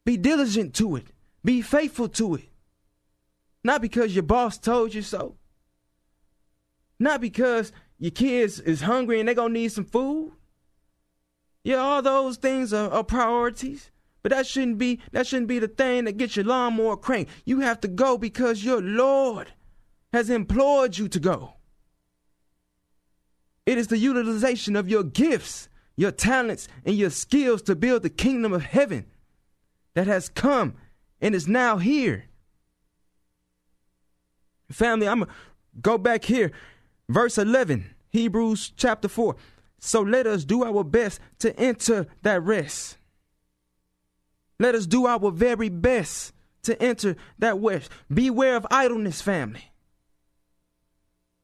Be 0.05 0.17
diligent 0.17 0.73
to 0.75 0.97
it. 0.97 1.07
Be 1.45 1.61
faithful 1.61 2.09
to 2.09 2.35
it. 2.35 2.49
Not 3.63 3.81
because 3.81 4.13
your 4.13 4.23
boss 4.23 4.57
told 4.57 4.93
you 4.93 5.01
so. 5.01 5.37
Not 6.99 7.21
because 7.21 7.71
your 7.97 8.11
kids 8.11 8.59
is 8.59 8.81
hungry 8.81 9.19
and 9.19 9.27
they're 9.27 9.35
gonna 9.35 9.53
need 9.53 9.71
some 9.71 9.85
food. 9.85 10.33
Yeah, 11.63 11.77
all 11.77 12.01
those 12.01 12.37
things 12.37 12.73
are, 12.73 12.89
are 12.91 13.03
priorities. 13.03 13.89
But 14.21 14.31
that 14.31 14.47
shouldn't 14.47 14.77
be 14.77 15.01
that 15.11 15.27
shouldn't 15.27 15.49
be 15.49 15.59
the 15.59 15.67
thing 15.67 16.05
that 16.05 16.17
gets 16.17 16.37
your 16.37 16.45
lawnmower 16.45 16.95
cranked. 16.95 17.31
You 17.45 17.59
have 17.59 17.81
to 17.81 17.89
go 17.89 18.17
because 18.17 18.63
your 18.63 18.81
Lord 18.81 19.53
has 20.13 20.29
implored 20.29 20.97
you 20.97 21.09
to 21.09 21.19
go. 21.19 21.55
It 23.65 23.77
is 23.77 23.87
the 23.87 23.97
utilization 23.97 24.75
of 24.75 24.89
your 24.89 25.03
gifts, 25.03 25.67
your 25.95 26.11
talents, 26.11 26.67
and 26.85 26.95
your 26.95 27.09
skills 27.09 27.61
to 27.63 27.75
build 27.75 28.03
the 28.03 28.09
kingdom 28.09 28.53
of 28.53 28.63
heaven 28.63 29.05
that 29.93 30.07
has 30.07 30.29
come 30.29 30.75
and 31.21 31.35
is 31.35 31.47
now 31.47 31.77
here. 31.77 32.25
Family, 34.71 35.07
I'm 35.07 35.19
going 35.19 35.29
to 35.29 35.35
go 35.81 35.97
back 35.97 36.25
here. 36.25 36.51
Verse 37.07 37.37
11, 37.37 37.93
Hebrews 38.09 38.73
chapter 38.75 39.07
4. 39.07 39.35
So 39.85 40.01
let 40.01 40.25
us 40.25 40.45
do 40.45 40.63
our 40.63 40.81
best 40.81 41.19
to 41.39 41.53
enter 41.59 42.07
that 42.21 42.41
rest. 42.41 42.97
Let 44.57 44.75
us 44.75 44.85
do 44.85 45.07
our 45.07 45.29
very 45.29 45.67
best 45.67 46.33
to 46.63 46.81
enter 46.81 47.17
that 47.39 47.57
rest. 47.57 47.91
Beware 48.11 48.55
of 48.55 48.65
idleness, 48.71 49.21
family. 49.21 49.73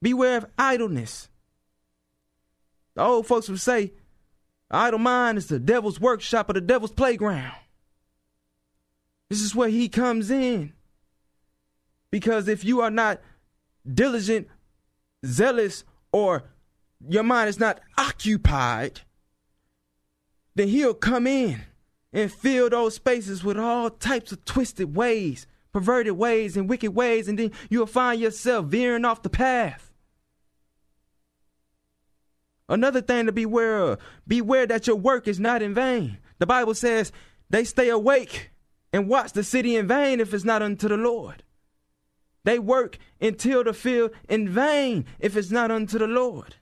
Beware 0.01 0.37
of 0.37 0.45
idleness. 0.57 1.27
The 2.95 3.01
old 3.01 3.27
folks 3.27 3.49
would 3.49 3.59
say, 3.59 3.91
idle 4.71 4.99
mind 4.99 5.37
is 5.37 5.47
the 5.47 5.59
devil's 5.59 5.99
workshop 5.99 6.49
or 6.49 6.53
the 6.53 6.61
devil's 6.61 6.93
playground. 6.93 7.57
This 9.29 9.41
is 9.41 9.53
where 9.53 9.67
he 9.67 9.89
comes 9.89 10.31
in. 10.31 10.71
Because 12.09 12.47
if 12.47 12.63
you 12.63 12.79
are 12.79 12.89
not 12.89 13.19
diligent, 13.85 14.47
zealous, 15.25 15.83
or 16.13 16.45
your 17.07 17.23
mind 17.23 17.49
is 17.49 17.59
not 17.59 17.79
occupied, 17.97 19.01
then 20.55 20.67
he'll 20.67 20.93
come 20.93 21.27
in 21.27 21.61
and 22.11 22.31
fill 22.31 22.69
those 22.69 22.95
spaces 22.95 23.43
with 23.43 23.57
all 23.57 23.89
types 23.89 24.31
of 24.31 24.43
twisted 24.45 24.95
ways, 24.95 25.47
perverted 25.71 26.13
ways, 26.13 26.57
and 26.57 26.67
wicked 26.67 26.93
ways, 26.95 27.27
and 27.27 27.37
then 27.37 27.51
you'll 27.69 27.85
find 27.85 28.19
yourself 28.19 28.65
veering 28.65 29.05
off 29.05 29.21
the 29.21 29.29
path. 29.29 29.91
Another 32.67 33.01
thing 33.01 33.25
to 33.25 33.31
beware 33.31 33.79
of 33.79 33.99
beware 34.27 34.67
that 34.67 34.85
your 34.85 34.95
work 34.95 35.27
is 35.27 35.39
not 35.39 35.61
in 35.61 35.73
vain. 35.73 36.19
The 36.37 36.45
Bible 36.45 36.75
says 36.75 37.11
they 37.49 37.63
stay 37.63 37.89
awake 37.89 38.51
and 38.93 39.07
watch 39.07 39.33
the 39.33 39.43
city 39.43 39.75
in 39.75 39.87
vain 39.87 40.19
if 40.19 40.33
it's 40.33 40.43
not 40.43 40.61
unto 40.61 40.87
the 40.87 40.97
Lord. 40.97 41.43
They 42.43 42.59
work 42.59 42.97
until 43.19 43.63
the 43.63 43.73
field 43.73 44.11
in 44.27 44.49
vain 44.49 45.05
if 45.19 45.35
it's 45.35 45.51
not 45.51 45.71
unto 45.71 45.97
the 45.97 46.07
Lord. 46.07 46.55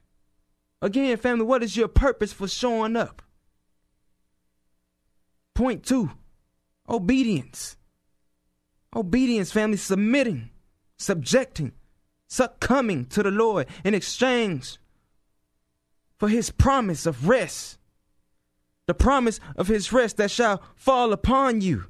Again, 0.81 1.17
family, 1.17 1.45
what 1.45 1.63
is 1.63 1.75
your 1.75 1.87
purpose 1.87 2.31
for 2.31 2.47
showing 2.47 2.95
up? 2.95 3.21
Point 5.55 5.83
two 5.83 6.11
obedience. 6.87 7.77
Obedience, 8.95 9.51
family, 9.51 9.77
submitting, 9.77 10.49
subjecting, 10.97 11.73
succumbing 12.27 13.05
to 13.07 13.23
the 13.23 13.31
Lord 13.31 13.67
in 13.83 13.93
exchange 13.93 14.77
for 16.17 16.29
his 16.29 16.49
promise 16.51 17.05
of 17.05 17.27
rest. 17.27 17.77
The 18.87 18.93
promise 18.93 19.39
of 19.55 19.67
his 19.67 19.91
rest 19.91 20.17
that 20.17 20.31
shall 20.31 20.63
fall 20.75 21.11
upon 21.11 21.61
you. 21.61 21.85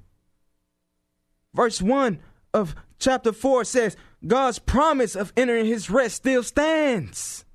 Verse 1.54 1.82
1 1.82 2.20
of 2.54 2.76
chapter 3.00 3.32
4 3.32 3.64
says, 3.64 3.96
God's 4.26 4.60
promise 4.60 5.16
of 5.16 5.32
entering 5.38 5.66
his 5.66 5.90
rest 5.90 6.16
still 6.16 6.42
stands. 6.42 7.46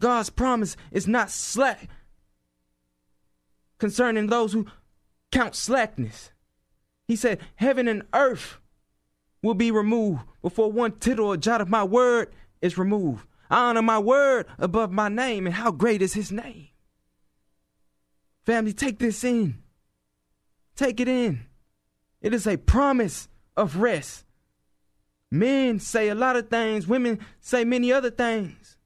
God's 0.00 0.30
promise 0.30 0.76
is 0.90 1.06
not 1.06 1.30
slack 1.30 1.88
concerning 3.78 4.26
those 4.26 4.52
who 4.52 4.66
count 5.32 5.54
slackness. 5.54 6.30
He 7.06 7.16
said, 7.16 7.40
Heaven 7.56 7.88
and 7.88 8.02
earth 8.12 8.58
will 9.42 9.54
be 9.54 9.70
removed 9.70 10.20
before 10.42 10.70
one 10.70 10.92
tittle 10.92 11.28
or 11.28 11.36
jot 11.36 11.60
of 11.60 11.68
my 11.68 11.84
word 11.84 12.32
is 12.60 12.78
removed. 12.78 13.26
I 13.50 13.70
honor 13.70 13.82
my 13.82 13.98
word 13.98 14.46
above 14.58 14.92
my 14.92 15.08
name, 15.08 15.46
and 15.46 15.54
how 15.54 15.70
great 15.70 16.02
is 16.02 16.12
his 16.12 16.30
name. 16.30 16.68
Family, 18.44 18.72
take 18.72 18.98
this 18.98 19.24
in. 19.24 19.62
Take 20.76 21.00
it 21.00 21.08
in. 21.08 21.46
It 22.20 22.34
is 22.34 22.46
a 22.46 22.56
promise 22.56 23.28
of 23.56 23.76
rest. 23.76 24.24
Men 25.30 25.80
say 25.80 26.08
a 26.08 26.14
lot 26.14 26.36
of 26.36 26.48
things, 26.48 26.86
women 26.86 27.20
say 27.40 27.64
many 27.64 27.92
other 27.92 28.10
things. 28.10 28.77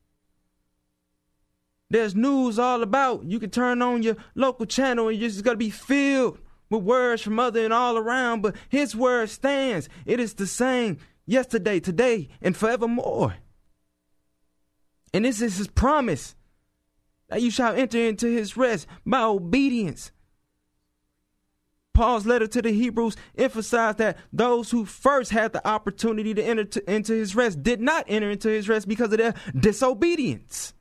There's 1.93 2.15
news 2.15 2.59
all 2.59 2.83
about. 2.83 3.25
You 3.25 3.39
can 3.39 3.51
turn 3.51 3.83
on 3.83 4.03
your 4.03 4.17
local 4.35 4.65
channel 4.65 5.09
and 5.09 5.19
you're 5.19 5.29
just 5.29 5.45
going 5.45 5.57
to 5.57 5.59
be 5.59 5.69
filled 5.69 6.39
with 6.71 6.85
words 6.85 7.21
from 7.21 7.39
other 7.39 7.63
and 7.63 7.73
all 7.73 7.99
around, 7.99 8.41
but 8.41 8.57
his 8.71 8.97
word 8.97 9.29
stands. 9.29 9.91
It 10.07 10.19
is 10.19 10.33
the 10.33 10.47
same 10.47 10.97
yesterday, 11.27 11.81
today, 11.81 12.31
and 12.41 12.57
forevermore. 12.57 13.35
And 15.13 15.27
this 15.27 15.43
is 15.43 15.59
his 15.59 15.69
promise 15.69 16.35
that 17.29 17.43
you 17.43 17.51
shall 17.51 17.75
enter 17.75 17.99
into 17.99 18.27
his 18.27 18.57
rest 18.57 18.87
by 19.05 19.21
obedience. 19.21 20.13
Paul's 21.93 22.25
letter 22.25 22.47
to 22.47 22.63
the 22.63 22.73
Hebrews 22.73 23.17
emphasized 23.37 23.99
that 23.99 24.17
those 24.33 24.71
who 24.71 24.87
first 24.87 25.31
had 25.31 25.53
the 25.53 25.69
opportunity 25.69 26.33
to 26.33 26.43
enter 26.43 26.65
to, 26.65 26.91
into 26.91 27.13
his 27.13 27.37
rest 27.37 27.63
did 27.63 27.83
not 27.83 28.07
enter 28.09 28.31
into 28.31 28.49
his 28.49 28.67
rest 28.67 28.89
because 28.89 29.13
of 29.13 29.19
their 29.19 29.35
disobedience. 29.55 30.73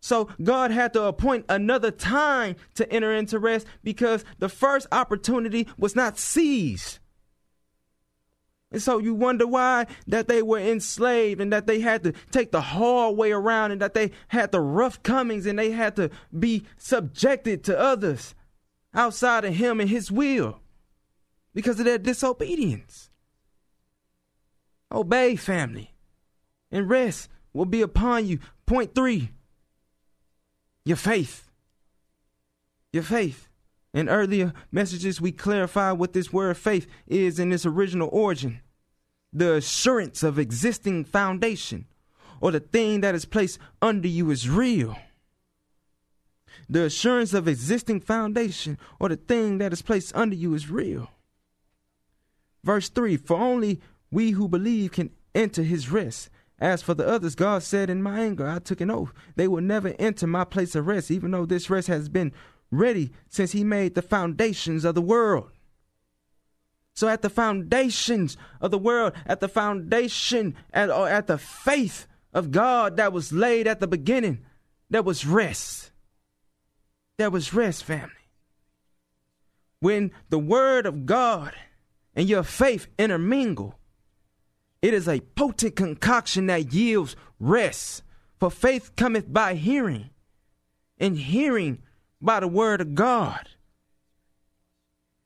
So 0.00 0.28
God 0.42 0.70
had 0.70 0.92
to 0.92 1.04
appoint 1.04 1.46
another 1.48 1.90
time 1.90 2.56
to 2.74 2.90
enter 2.92 3.12
into 3.12 3.38
rest 3.38 3.66
because 3.82 4.24
the 4.38 4.48
first 4.48 4.86
opportunity 4.92 5.66
was 5.76 5.96
not 5.96 6.18
seized. 6.18 6.98
And 8.70 8.82
so 8.82 8.98
you 8.98 9.14
wonder 9.14 9.46
why 9.46 9.86
that 10.06 10.28
they 10.28 10.42
were 10.42 10.58
enslaved 10.58 11.40
and 11.40 11.52
that 11.52 11.66
they 11.66 11.80
had 11.80 12.04
to 12.04 12.12
take 12.30 12.52
the 12.52 12.60
hard 12.60 13.16
way 13.16 13.32
around 13.32 13.72
and 13.72 13.80
that 13.80 13.94
they 13.94 14.10
had 14.28 14.52
the 14.52 14.60
rough 14.60 15.02
comings 15.02 15.46
and 15.46 15.58
they 15.58 15.70
had 15.70 15.96
to 15.96 16.10
be 16.38 16.64
subjected 16.76 17.64
to 17.64 17.78
others 17.78 18.34
outside 18.92 19.44
of 19.44 19.54
him 19.54 19.80
and 19.80 19.88
his 19.88 20.12
will 20.12 20.60
because 21.54 21.78
of 21.78 21.86
their 21.86 21.98
disobedience. 21.98 23.10
Obey, 24.92 25.34
family, 25.34 25.94
and 26.70 26.90
rest 26.90 27.30
will 27.52 27.66
be 27.66 27.80
upon 27.80 28.26
you. 28.26 28.38
Point 28.66 28.94
three 28.94 29.30
your 30.88 30.96
faith. 30.96 31.50
Your 32.92 33.02
faith. 33.02 33.48
In 33.92 34.08
earlier 34.08 34.54
messages, 34.72 35.20
we 35.20 35.32
clarified 35.32 35.98
what 35.98 36.14
this 36.14 36.32
word 36.32 36.56
faith 36.56 36.86
is 37.06 37.38
in 37.38 37.52
its 37.52 37.66
original 37.66 38.08
origin 38.10 38.60
the 39.30 39.56
assurance 39.56 40.22
of 40.22 40.38
existing 40.38 41.04
foundation, 41.04 41.86
or 42.40 42.50
the 42.50 42.60
thing 42.60 43.02
that 43.02 43.14
is 43.14 43.26
placed 43.26 43.58
under 43.82 44.08
you 44.08 44.30
is 44.30 44.48
real. 44.48 44.96
The 46.68 46.84
assurance 46.84 47.34
of 47.34 47.46
existing 47.46 48.00
foundation, 48.00 48.78
or 48.98 49.10
the 49.10 49.16
thing 49.16 49.58
that 49.58 49.74
is 49.74 49.82
placed 49.82 50.16
under 50.16 50.34
you 50.34 50.54
is 50.54 50.70
real. 50.70 51.10
Verse 52.64 52.88
3 52.88 53.18
For 53.18 53.36
only 53.36 53.82
we 54.10 54.30
who 54.30 54.48
believe 54.48 54.92
can 54.92 55.10
enter 55.34 55.62
his 55.62 55.90
rest. 55.90 56.30
As 56.60 56.82
for 56.82 56.94
the 56.94 57.06
others, 57.06 57.34
God 57.34 57.62
said 57.62 57.88
in 57.88 58.02
my 58.02 58.20
anger, 58.20 58.46
I 58.46 58.58
took 58.58 58.80
an 58.80 58.90
oath. 58.90 59.12
They 59.36 59.46
will 59.46 59.62
never 59.62 59.94
enter 59.98 60.26
my 60.26 60.44
place 60.44 60.74
of 60.74 60.86
rest, 60.86 61.10
even 61.10 61.30
though 61.30 61.46
this 61.46 61.70
rest 61.70 61.86
has 61.88 62.08
been 62.08 62.32
ready 62.70 63.12
since 63.28 63.52
he 63.52 63.62
made 63.62 63.94
the 63.94 64.02
foundations 64.02 64.84
of 64.84 64.94
the 64.94 65.02
world. 65.02 65.50
So 66.94 67.06
at 67.06 67.22
the 67.22 67.30
foundations 67.30 68.36
of 68.60 68.72
the 68.72 68.78
world, 68.78 69.12
at 69.24 69.38
the 69.38 69.48
foundation, 69.48 70.56
at, 70.72 70.90
or 70.90 71.08
at 71.08 71.28
the 71.28 71.38
faith 71.38 72.08
of 72.34 72.50
God 72.50 72.96
that 72.96 73.12
was 73.12 73.32
laid 73.32 73.68
at 73.68 73.78
the 73.78 73.86
beginning, 73.86 74.44
there 74.90 75.04
was 75.04 75.24
rest. 75.24 75.92
There 77.16 77.30
was 77.30 77.54
rest, 77.54 77.84
family. 77.84 78.10
When 79.78 80.10
the 80.28 80.40
word 80.40 80.86
of 80.86 81.06
God 81.06 81.54
and 82.16 82.28
your 82.28 82.42
faith 82.42 82.88
intermingle, 82.98 83.77
it 84.82 84.94
is 84.94 85.08
a 85.08 85.20
potent 85.20 85.76
concoction 85.76 86.46
that 86.46 86.72
yields 86.72 87.16
rest. 87.40 88.02
For 88.38 88.50
faith 88.50 88.94
cometh 88.94 89.32
by 89.32 89.54
hearing, 89.54 90.10
and 90.98 91.18
hearing 91.18 91.82
by 92.20 92.40
the 92.40 92.48
word 92.48 92.80
of 92.80 92.94
God. 92.94 93.48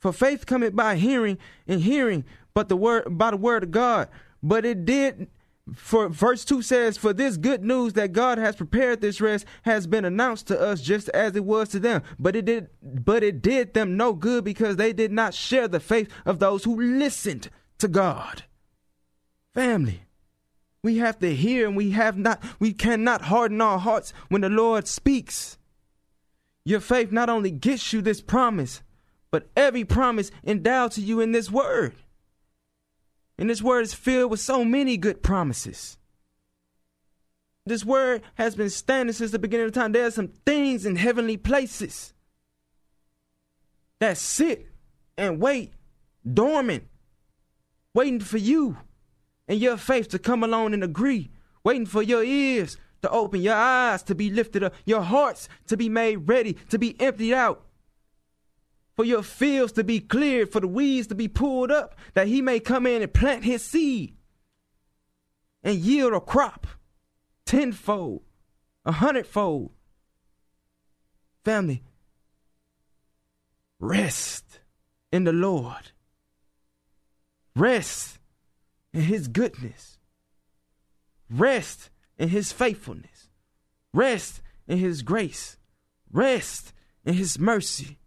For 0.01 0.13
faith 0.13 0.47
cometh 0.47 0.75
by 0.75 0.97
hearing, 0.97 1.39
and 1.67 1.83
hearing 1.83 2.25
but 2.55 2.69
the 2.69 2.77
word 2.77 3.05
by 3.19 3.31
the 3.31 3.37
word 3.37 3.63
of 3.63 3.71
God. 3.71 4.09
But 4.43 4.65
it 4.65 4.85
did 4.85 5.29
for 5.75 6.09
verse 6.09 6.45
2 6.45 6.63
says, 6.63 6.99
For 6.99 7.13
this 7.13 7.37
good 7.37 7.63
news 7.63 7.93
that 7.93 8.13
God 8.13 8.39
has 8.39 8.57
prepared 8.57 9.01
this 9.01 9.21
rest 9.21 9.47
has 9.63 9.87
been 9.87 10.05
announced 10.05 10.49
to 10.49 10.61
us 10.61 10.81
just 10.81 11.09
as 11.11 11.37
it 11.37 11.45
was 11.45 11.69
to 11.71 11.79
them. 11.79 12.03
But 12.19 12.35
it 12.35 12.45
did 12.45 12.69
but 12.83 13.23
it 13.23 13.43
did 13.43 13.75
them 13.75 13.97
no 13.97 14.13
good 14.13 14.45
because 14.45 14.77
they 14.77 14.93
did 14.93 15.13
not 15.13 15.35
share 15.35 15.69
the 15.69 15.81
faith 15.81 16.11
of 16.27 16.41
those 16.41 16.65
who 16.65 16.81
listened 16.81 17.49
to 17.79 17.89
God. 17.89 18.45
Family, 19.55 20.03
we 20.83 20.99
have 20.99 21.19
to 21.19 21.35
hear 21.35 21.67
and 21.67 21.77
we 21.77 21.91
have 21.91 22.17
not 22.17 22.43
we 22.59 22.73
cannot 22.73 23.23
harden 23.23 23.61
our 23.61 23.79
hearts 23.79 24.13
when 24.29 24.41
the 24.41 24.49
Lord 24.49 24.89
speaks. 24.89 25.59
Your 26.65 26.81
faith 26.81 27.13
not 27.13 27.29
only 27.29 27.51
gets 27.51 27.93
you 27.93 28.01
this 28.01 28.21
promise, 28.21 28.83
but 29.31 29.51
every 29.57 29.85
promise 29.85 30.31
endowed 30.45 30.93
to 30.93 31.01
you 31.01 31.21
in 31.21 31.33
this 31.33 31.51
word. 31.51 31.95
And 33.39 33.51
this 33.51 33.63
word 33.63 33.83
is 33.83 33.95
filled 33.95 34.31
with 34.31 34.41
so 34.41 34.65
many 34.65 34.97
good 34.97 35.23
promises. 35.23 35.99
This 37.67 37.85
word 37.85 38.23
has 38.35 38.55
been 38.55 38.71
standing 38.71 39.13
since 39.13 39.31
the 39.31 39.39
beginning 39.39 39.67
of 39.67 39.73
time. 39.73 39.93
There 39.93 40.07
are 40.07 40.11
some 40.11 40.29
things 40.47 40.85
in 40.85 40.97
heavenly 40.97 41.37
places 41.37 42.13
that 44.01 44.17
sit 44.17 44.67
and 45.17 45.41
wait 45.41 45.73
dormant, 46.31 46.85
waiting 47.95 48.21
for 48.21 48.39
you 48.39 48.79
and 49.49 49.59
your 49.59 49.77
faith 49.77 50.09
to 50.09 50.19
come 50.19 50.43
along 50.43 50.75
and 50.75 50.85
agree, 50.85 51.31
waiting 51.65 51.87
for 51.87 52.03
your 52.03 52.23
ears 52.23 52.77
to 53.03 53.11
open, 53.11 53.43
your 53.43 53.55
eyes 53.55 54.03
to 54.05 54.15
be 54.15 54.31
lifted 54.31 54.63
up, 54.63 54.75
your 54.85 55.03
hearts 55.03 55.49
to 55.67 55.77
be 55.77 55.89
made 55.89 56.29
ready, 56.29 56.55
to 56.71 56.79
be 56.79 57.01
emptied 57.01 57.35
out, 57.35 57.65
for 58.95 59.05
your 59.05 59.23
fields 59.23 59.73
to 59.73 59.85
be 59.85 60.01
cleared, 60.01 60.53
for 60.53 60.61
the 60.61 60.69
weeds 60.69 61.09
to 61.09 61.15
be 61.15 61.29
pulled 61.29 61.71
up, 61.71 61.97
that 62.15 62.29
he 62.29 62.41
may 62.41 62.61
come 62.61 62.87
in 62.87 63.03
and 63.03 63.13
plant 63.13 63.45
his 63.45 63.65
seed 63.65 64.17
and 65.63 65.77
yield 65.77 66.13
a 66.13 66.21
crop 66.21 66.67
tenfold, 67.47 68.23
a 68.85 68.93
hundredfold. 68.93 69.71
Family, 71.45 71.83
rest 73.81 74.61
in 75.11 75.25
the 75.25 75.33
Lord. 75.33 75.91
Rest 77.57 78.19
in 78.93 79.03
his 79.03 79.29
goodness. 79.29 79.99
Rest 81.31 81.91
in 82.19 82.29
his 82.29 82.53
faithfulness. 82.53 83.29
Rest 83.95 84.43
in 84.67 84.79
his 84.79 85.03
grace. 85.03 85.57
Rest 86.11 86.73
in 87.05 87.15
his 87.15 87.39
mercy. 87.39 87.99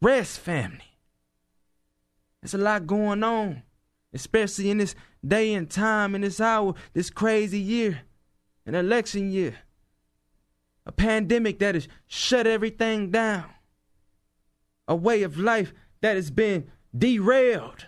Rest, 0.00 0.38
family. 0.38 0.98
There's 2.40 2.54
a 2.54 2.58
lot 2.58 2.86
going 2.86 3.24
on, 3.24 3.62
especially 4.12 4.70
in 4.70 4.78
this 4.78 4.94
day 5.26 5.54
and 5.54 5.68
time, 5.68 6.14
in 6.14 6.20
this 6.20 6.40
hour, 6.40 6.74
this 6.94 7.10
crazy 7.10 7.58
year, 7.58 8.02
an 8.64 8.76
election 8.76 9.32
year, 9.32 9.56
a 10.86 10.92
pandemic 10.92 11.58
that 11.58 11.74
has 11.74 11.88
shut 12.06 12.46
everything 12.46 13.10
down, 13.10 13.50
a 14.86 14.94
way 14.94 15.24
of 15.24 15.38
life 15.38 15.74
that 16.00 16.14
has 16.14 16.30
been 16.30 16.70
derailed. 16.96 17.87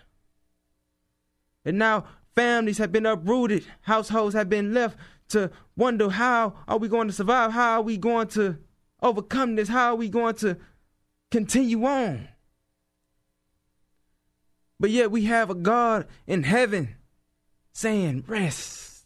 And 1.70 1.78
now 1.78 2.04
families 2.35 2.78
have 2.78 2.90
been 2.90 3.06
uprooted, 3.06 3.64
households 3.83 4.35
have 4.35 4.48
been 4.48 4.74
left 4.74 4.98
to 5.28 5.52
wonder 5.76 6.11
how 6.11 6.54
are 6.66 6.78
we 6.78 6.88
going 6.88 7.06
to 7.06 7.14
survive? 7.14 7.52
How 7.52 7.74
are 7.74 7.83
we 7.83 7.96
going 7.96 8.26
to 8.30 8.59
overcome 9.00 9.54
this? 9.54 9.68
How 9.68 9.90
are 9.90 9.94
we 9.94 10.09
going 10.09 10.35
to 10.37 10.56
continue 11.30 11.85
on? 11.85 12.26
But 14.80 14.90
yet 14.90 15.12
we 15.12 15.26
have 15.26 15.48
a 15.48 15.54
God 15.54 16.09
in 16.26 16.42
heaven 16.42 16.96
saying, 17.72 18.24
Rest. 18.26 19.04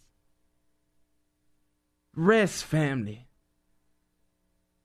Rest, 2.16 2.64
family. 2.64 3.26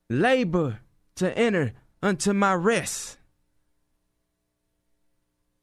Labor 0.10 0.82
to 1.16 1.38
enter 1.38 1.76
unto 2.04 2.34
my 2.34 2.56
rest. 2.56 3.20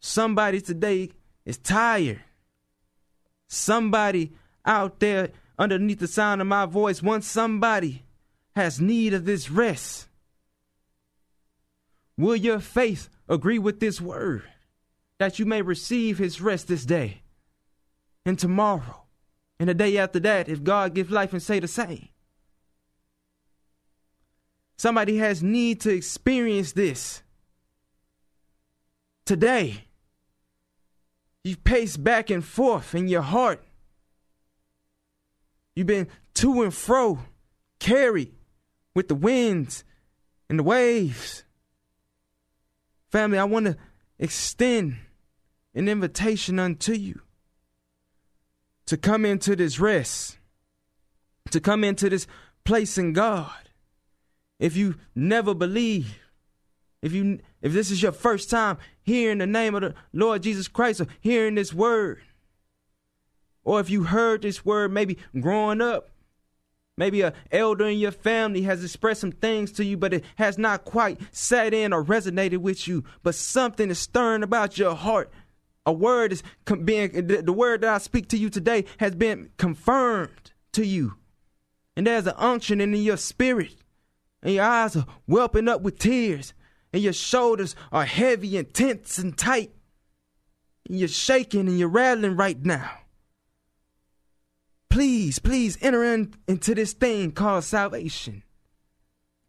Somebody 0.00 0.62
today 0.62 1.10
is 1.46 1.56
tired. 1.56 2.20
Somebody 3.46 4.32
out 4.66 4.98
there 4.98 5.30
underneath 5.58 6.00
the 6.00 6.08
sound 6.08 6.40
of 6.40 6.46
my 6.46 6.66
voice, 6.66 7.02
once 7.02 7.26
somebody 7.26 8.02
has 8.56 8.80
need 8.80 9.14
of 9.14 9.24
this 9.24 9.50
rest, 9.50 10.08
will 12.18 12.36
your 12.36 12.58
faith 12.58 13.08
agree 13.28 13.58
with 13.58 13.80
this 13.80 14.00
word 14.00 14.42
that 15.18 15.38
you 15.38 15.46
may 15.46 15.62
receive 15.62 16.18
his 16.18 16.40
rest 16.40 16.68
this 16.68 16.84
day 16.84 17.22
and 18.26 18.38
tomorrow 18.38 19.04
and 19.58 19.68
the 19.68 19.74
day 19.74 19.96
after 19.96 20.18
that 20.20 20.48
if 20.48 20.62
God 20.62 20.94
gives 20.94 21.10
life 21.10 21.32
and 21.32 21.42
say 21.42 21.60
the 21.60 21.68
same? 21.68 22.08
Somebody 24.76 25.16
has 25.18 25.42
need 25.42 25.80
to 25.82 25.90
experience 25.90 26.72
this 26.72 27.22
today. 29.24 29.85
You 31.46 31.56
pace 31.56 31.96
back 31.96 32.28
and 32.30 32.44
forth 32.44 32.94
in 32.94 33.08
your 33.08 33.22
heart 33.22 33.62
You've 35.76 35.86
been 35.86 36.08
to 36.34 36.62
and 36.62 36.74
fro, 36.74 37.20
carried 37.78 38.34
with 38.94 39.08
the 39.08 39.14
winds 39.14 39.84
and 40.48 40.58
the 40.58 40.62
waves. 40.62 41.44
Family, 43.12 43.38
I 43.38 43.44
want 43.44 43.66
to 43.66 43.76
extend 44.18 44.96
an 45.74 45.88
invitation 45.88 46.58
unto 46.58 46.92
you 46.92 47.20
to 48.86 48.96
come 48.96 49.26
into 49.26 49.54
this 49.54 49.78
rest, 49.78 50.38
to 51.50 51.60
come 51.60 51.84
into 51.84 52.08
this 52.08 52.26
place 52.64 52.96
in 52.96 53.12
God. 53.12 53.52
If 54.58 54.76
you 54.76 54.94
never 55.14 55.52
believe, 55.52 56.18
if 57.02 57.12
you 57.12 57.40
if 57.60 57.74
this 57.74 57.90
is 57.90 58.02
your 58.02 58.12
first 58.12 58.48
time 58.48 58.78
hearing 59.06 59.38
the 59.38 59.46
name 59.46 59.74
of 59.74 59.80
the 59.82 59.94
Lord 60.12 60.42
Jesus 60.42 60.68
Christ 60.68 61.00
or 61.00 61.06
hearing 61.20 61.54
this 61.54 61.72
word, 61.72 62.20
or 63.64 63.80
if 63.80 63.88
you 63.88 64.04
heard 64.04 64.42
this 64.42 64.64
word 64.64 64.92
maybe 64.92 65.16
growing 65.40 65.80
up, 65.80 66.10
maybe 66.98 67.22
an 67.22 67.32
elder 67.52 67.86
in 67.86 67.98
your 67.98 68.12
family 68.12 68.62
has 68.62 68.82
expressed 68.82 69.20
some 69.20 69.32
things 69.32 69.70
to 69.72 69.84
you, 69.84 69.96
but 69.96 70.12
it 70.12 70.24
has 70.36 70.58
not 70.58 70.84
quite 70.84 71.20
sat 71.30 71.72
in 71.72 71.92
or 71.92 72.04
resonated 72.04 72.58
with 72.58 72.86
you, 72.88 73.04
but 73.22 73.34
something 73.34 73.90
is 73.90 73.98
stirring 73.98 74.42
about 74.42 74.76
your 74.76 74.94
heart. 74.94 75.30
A 75.84 75.92
word 75.92 76.32
is 76.32 76.42
being, 76.84 77.28
the 77.28 77.52
word 77.52 77.82
that 77.82 77.94
I 77.94 77.98
speak 77.98 78.28
to 78.28 78.36
you 78.36 78.50
today 78.50 78.86
has 78.98 79.14
been 79.14 79.50
confirmed 79.56 80.52
to 80.72 80.84
you. 80.84 81.14
And 81.96 82.06
there's 82.06 82.26
an 82.26 82.34
unction 82.36 82.80
in 82.80 82.92
your 82.94 83.16
spirit, 83.16 83.76
and 84.42 84.54
your 84.54 84.64
eyes 84.64 84.96
are 84.96 85.06
whelping 85.26 85.68
up 85.68 85.82
with 85.82 85.98
tears, 85.98 86.54
and 86.96 87.04
your 87.04 87.12
shoulders 87.12 87.76
are 87.92 88.04
heavy 88.04 88.56
and 88.56 88.74
tense 88.74 89.18
and 89.18 89.38
tight, 89.38 89.70
and 90.88 90.98
you're 90.98 91.06
shaking 91.06 91.68
and 91.68 91.78
you're 91.78 91.88
rattling 91.88 92.36
right 92.36 92.64
now 92.64 92.90
please, 94.96 95.38
please 95.38 95.76
enter 95.82 96.02
in, 96.02 96.32
into 96.48 96.74
this 96.74 96.94
thing 96.94 97.30
called 97.30 97.62
salvation. 97.62 98.42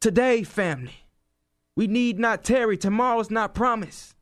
Today, 0.02 0.44
family, 0.44 1.06
we 1.74 1.88
need 1.88 2.20
not 2.20 2.44
tarry. 2.44 2.76
Tomorrow's 2.76 3.32
not 3.32 3.56
promised. 3.56 4.14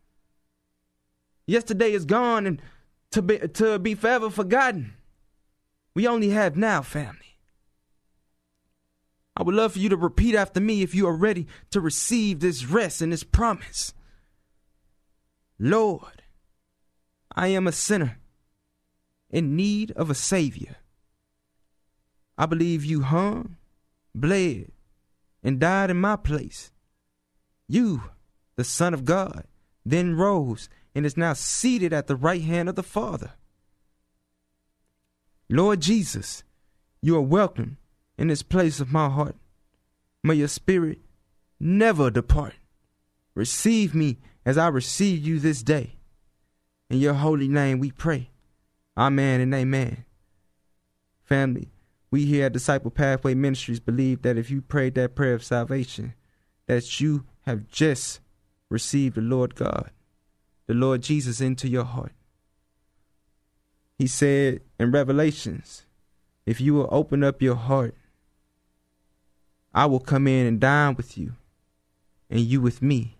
Yesterday 1.47 1.93
is 1.93 2.05
gone 2.05 2.45
and 2.45 2.61
to 3.09 3.23
be, 3.23 3.39
to 3.39 3.79
be 3.79 3.95
forever 3.95 4.29
forgotten. 4.29 4.93
We 5.95 6.05
only 6.07 6.29
have 6.29 6.55
now, 6.55 6.83
family. 6.83 7.34
I 9.37 9.43
would 9.43 9.55
love 9.55 9.73
for 9.73 9.79
you 9.79 9.89
to 9.89 9.97
repeat 9.97 10.33
after 10.33 10.61
me 10.61 10.81
if 10.81 10.95
you 10.95 11.07
are 11.07 11.15
ready 11.15 11.47
to 11.71 11.81
receive 11.81 12.39
this 12.39 12.65
rest 12.65 13.01
and 13.01 13.11
this 13.11 13.23
promise. 13.23 13.93
Lord, 15.59 16.23
I 17.33 17.47
am 17.47 17.67
a 17.67 17.71
sinner 17.71 18.19
in 19.29 19.55
need 19.55 19.91
of 19.91 20.09
a 20.09 20.15
Savior. 20.15 20.77
I 22.37 22.45
believe 22.45 22.85
you 22.85 23.01
hung, 23.01 23.57
bled, 24.13 24.71
and 25.43 25.59
died 25.59 25.89
in 25.89 25.97
my 25.97 26.15
place. 26.15 26.71
You, 27.67 28.03
the 28.55 28.63
Son 28.63 28.93
of 28.93 29.05
God, 29.05 29.45
then 29.85 30.15
rose 30.15 30.69
and 30.93 31.05
is 31.05 31.17
now 31.17 31.33
seated 31.33 31.91
at 31.91 32.07
the 32.07 32.15
right 32.15 32.41
hand 32.41 32.69
of 32.69 32.75
the 32.75 32.83
Father. 32.83 33.33
Lord 35.49 35.81
Jesus, 35.81 36.43
you 37.01 37.15
are 37.17 37.21
welcome 37.21 37.77
in 38.17 38.27
this 38.27 38.43
place 38.43 38.79
of 38.79 38.91
my 38.91 39.09
heart. 39.09 39.35
May 40.23 40.35
your 40.35 40.47
spirit 40.47 40.99
never 41.59 42.09
depart. 42.09 42.55
Receive 43.33 43.93
me 43.93 44.17
as 44.45 44.57
I 44.57 44.67
receive 44.67 45.25
you 45.25 45.39
this 45.39 45.63
day. 45.63 45.95
In 46.89 46.99
your 46.99 47.15
holy 47.15 47.47
name 47.47 47.79
we 47.79 47.91
pray. 47.91 48.29
Amen 48.97 49.41
and 49.41 49.53
amen. 49.53 50.05
Family, 51.23 51.69
we 52.11 52.25
here 52.25 52.45
at 52.45 52.53
Disciple 52.53 52.91
Pathway 52.91 53.33
Ministries 53.33 53.79
believe 53.79 54.21
that 54.21 54.37
if 54.37 54.49
you 54.49 54.61
prayed 54.61 54.95
that 54.95 55.15
prayer 55.15 55.33
of 55.33 55.43
salvation, 55.43 56.13
that 56.67 57.01
you 57.01 57.25
have 57.41 57.67
just 57.67 58.19
received 58.69 59.15
the 59.15 59.21
Lord 59.21 59.55
God, 59.55 59.91
the 60.67 60.73
Lord 60.73 61.01
Jesus 61.01 61.41
into 61.41 61.67
your 61.67 61.83
heart. 61.83 62.13
He 63.97 64.07
said 64.07 64.61
in 64.79 64.91
Revelations, 64.91 65.85
if 66.45 66.61
you 66.61 66.73
will 66.73 66.89
open 66.91 67.23
up 67.23 67.41
your 67.41 67.55
heart, 67.55 67.95
I 69.75 69.85
will 69.87 69.99
come 69.99 70.25
in 70.25 70.47
and 70.47 70.59
dine 70.59 70.95
with 70.95 71.17
you, 71.17 71.33
and 72.29 72.39
you 72.39 72.61
with 72.61 72.81
me. 72.81 73.17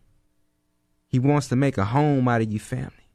He 1.09 1.19
wants 1.19 1.49
to 1.49 1.55
make 1.57 1.77
a 1.77 1.83
home 1.83 2.29
out 2.29 2.41
of 2.41 2.51
you, 2.51 2.59
family. 2.59 3.09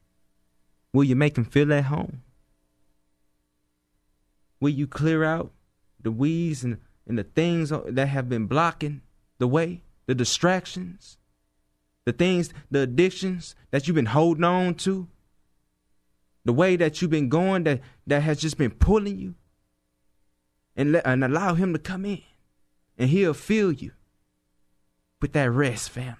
Will 0.92 1.04
you 1.04 1.16
make 1.16 1.38
him 1.38 1.46
feel 1.46 1.72
at 1.72 1.84
home? 1.84 2.22
Will 4.60 4.68
you 4.68 4.86
clear 4.86 5.24
out 5.24 5.52
the 6.02 6.12
weeds 6.12 6.62
and, 6.62 6.76
and 7.06 7.18
the 7.18 7.24
things 7.24 7.72
that 7.86 8.08
have 8.08 8.28
been 8.28 8.46
blocking 8.46 9.00
the 9.38 9.48
way, 9.48 9.80
the 10.04 10.14
distractions, 10.14 11.16
the 12.04 12.12
things, 12.12 12.52
the 12.70 12.80
addictions 12.80 13.54
that 13.70 13.88
you've 13.88 13.94
been 13.94 14.06
holding 14.06 14.44
on 14.44 14.74
to, 14.74 15.08
the 16.44 16.52
way 16.52 16.76
that 16.76 17.00
you've 17.00 17.10
been 17.10 17.30
going 17.30 17.64
that, 17.64 17.80
that 18.06 18.22
has 18.22 18.38
just 18.38 18.58
been 18.58 18.70
pulling 18.70 19.18
you, 19.18 19.34
and, 20.76 20.92
let, 20.92 21.06
and 21.06 21.24
allow 21.24 21.54
Him 21.54 21.72
to 21.72 21.78
come 21.78 22.04
in 22.04 22.22
and 23.00 23.08
He'll 23.08 23.34
fill 23.34 23.72
you 23.72 23.92
with 25.22 25.32
that 25.32 25.50
rest, 25.50 25.88
family. 25.88 26.16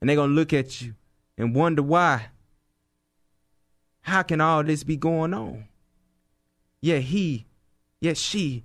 And 0.00 0.10
they're 0.10 0.16
going 0.16 0.30
to 0.30 0.34
look 0.34 0.52
at 0.52 0.82
you 0.82 0.94
and 1.38 1.54
wonder 1.54 1.82
why. 1.82 2.26
How 4.02 4.22
can 4.22 4.40
all 4.40 4.64
this 4.64 4.82
be 4.84 4.96
going 4.96 5.32
on? 5.32 5.66
Yet 6.80 7.02
he, 7.02 7.46
yet 8.00 8.16
she 8.16 8.64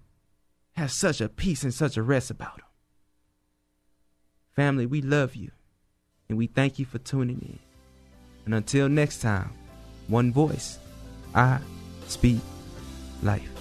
have 0.73 0.91
such 0.91 1.21
a 1.21 1.29
peace 1.29 1.63
and 1.63 1.73
such 1.73 1.95
a 1.95 2.03
rest 2.03 2.31
about 2.31 2.57
them. 2.57 2.65
Family, 4.55 4.86
we 4.86 5.01
love 5.01 5.36
you 5.36 5.51
and 6.27 6.38
we 6.38 6.47
thank 6.47 6.79
you 6.79 6.86
for 6.86 6.97
tuning 6.97 7.39
in. 7.41 7.60
And 8.45 8.55
until 8.55 8.89
next 8.89 9.21
time, 9.21 9.51
one 10.07 10.34
voice, 10.34 10.79
I 11.34 11.60
speak 12.07 12.39
life. 13.23 13.61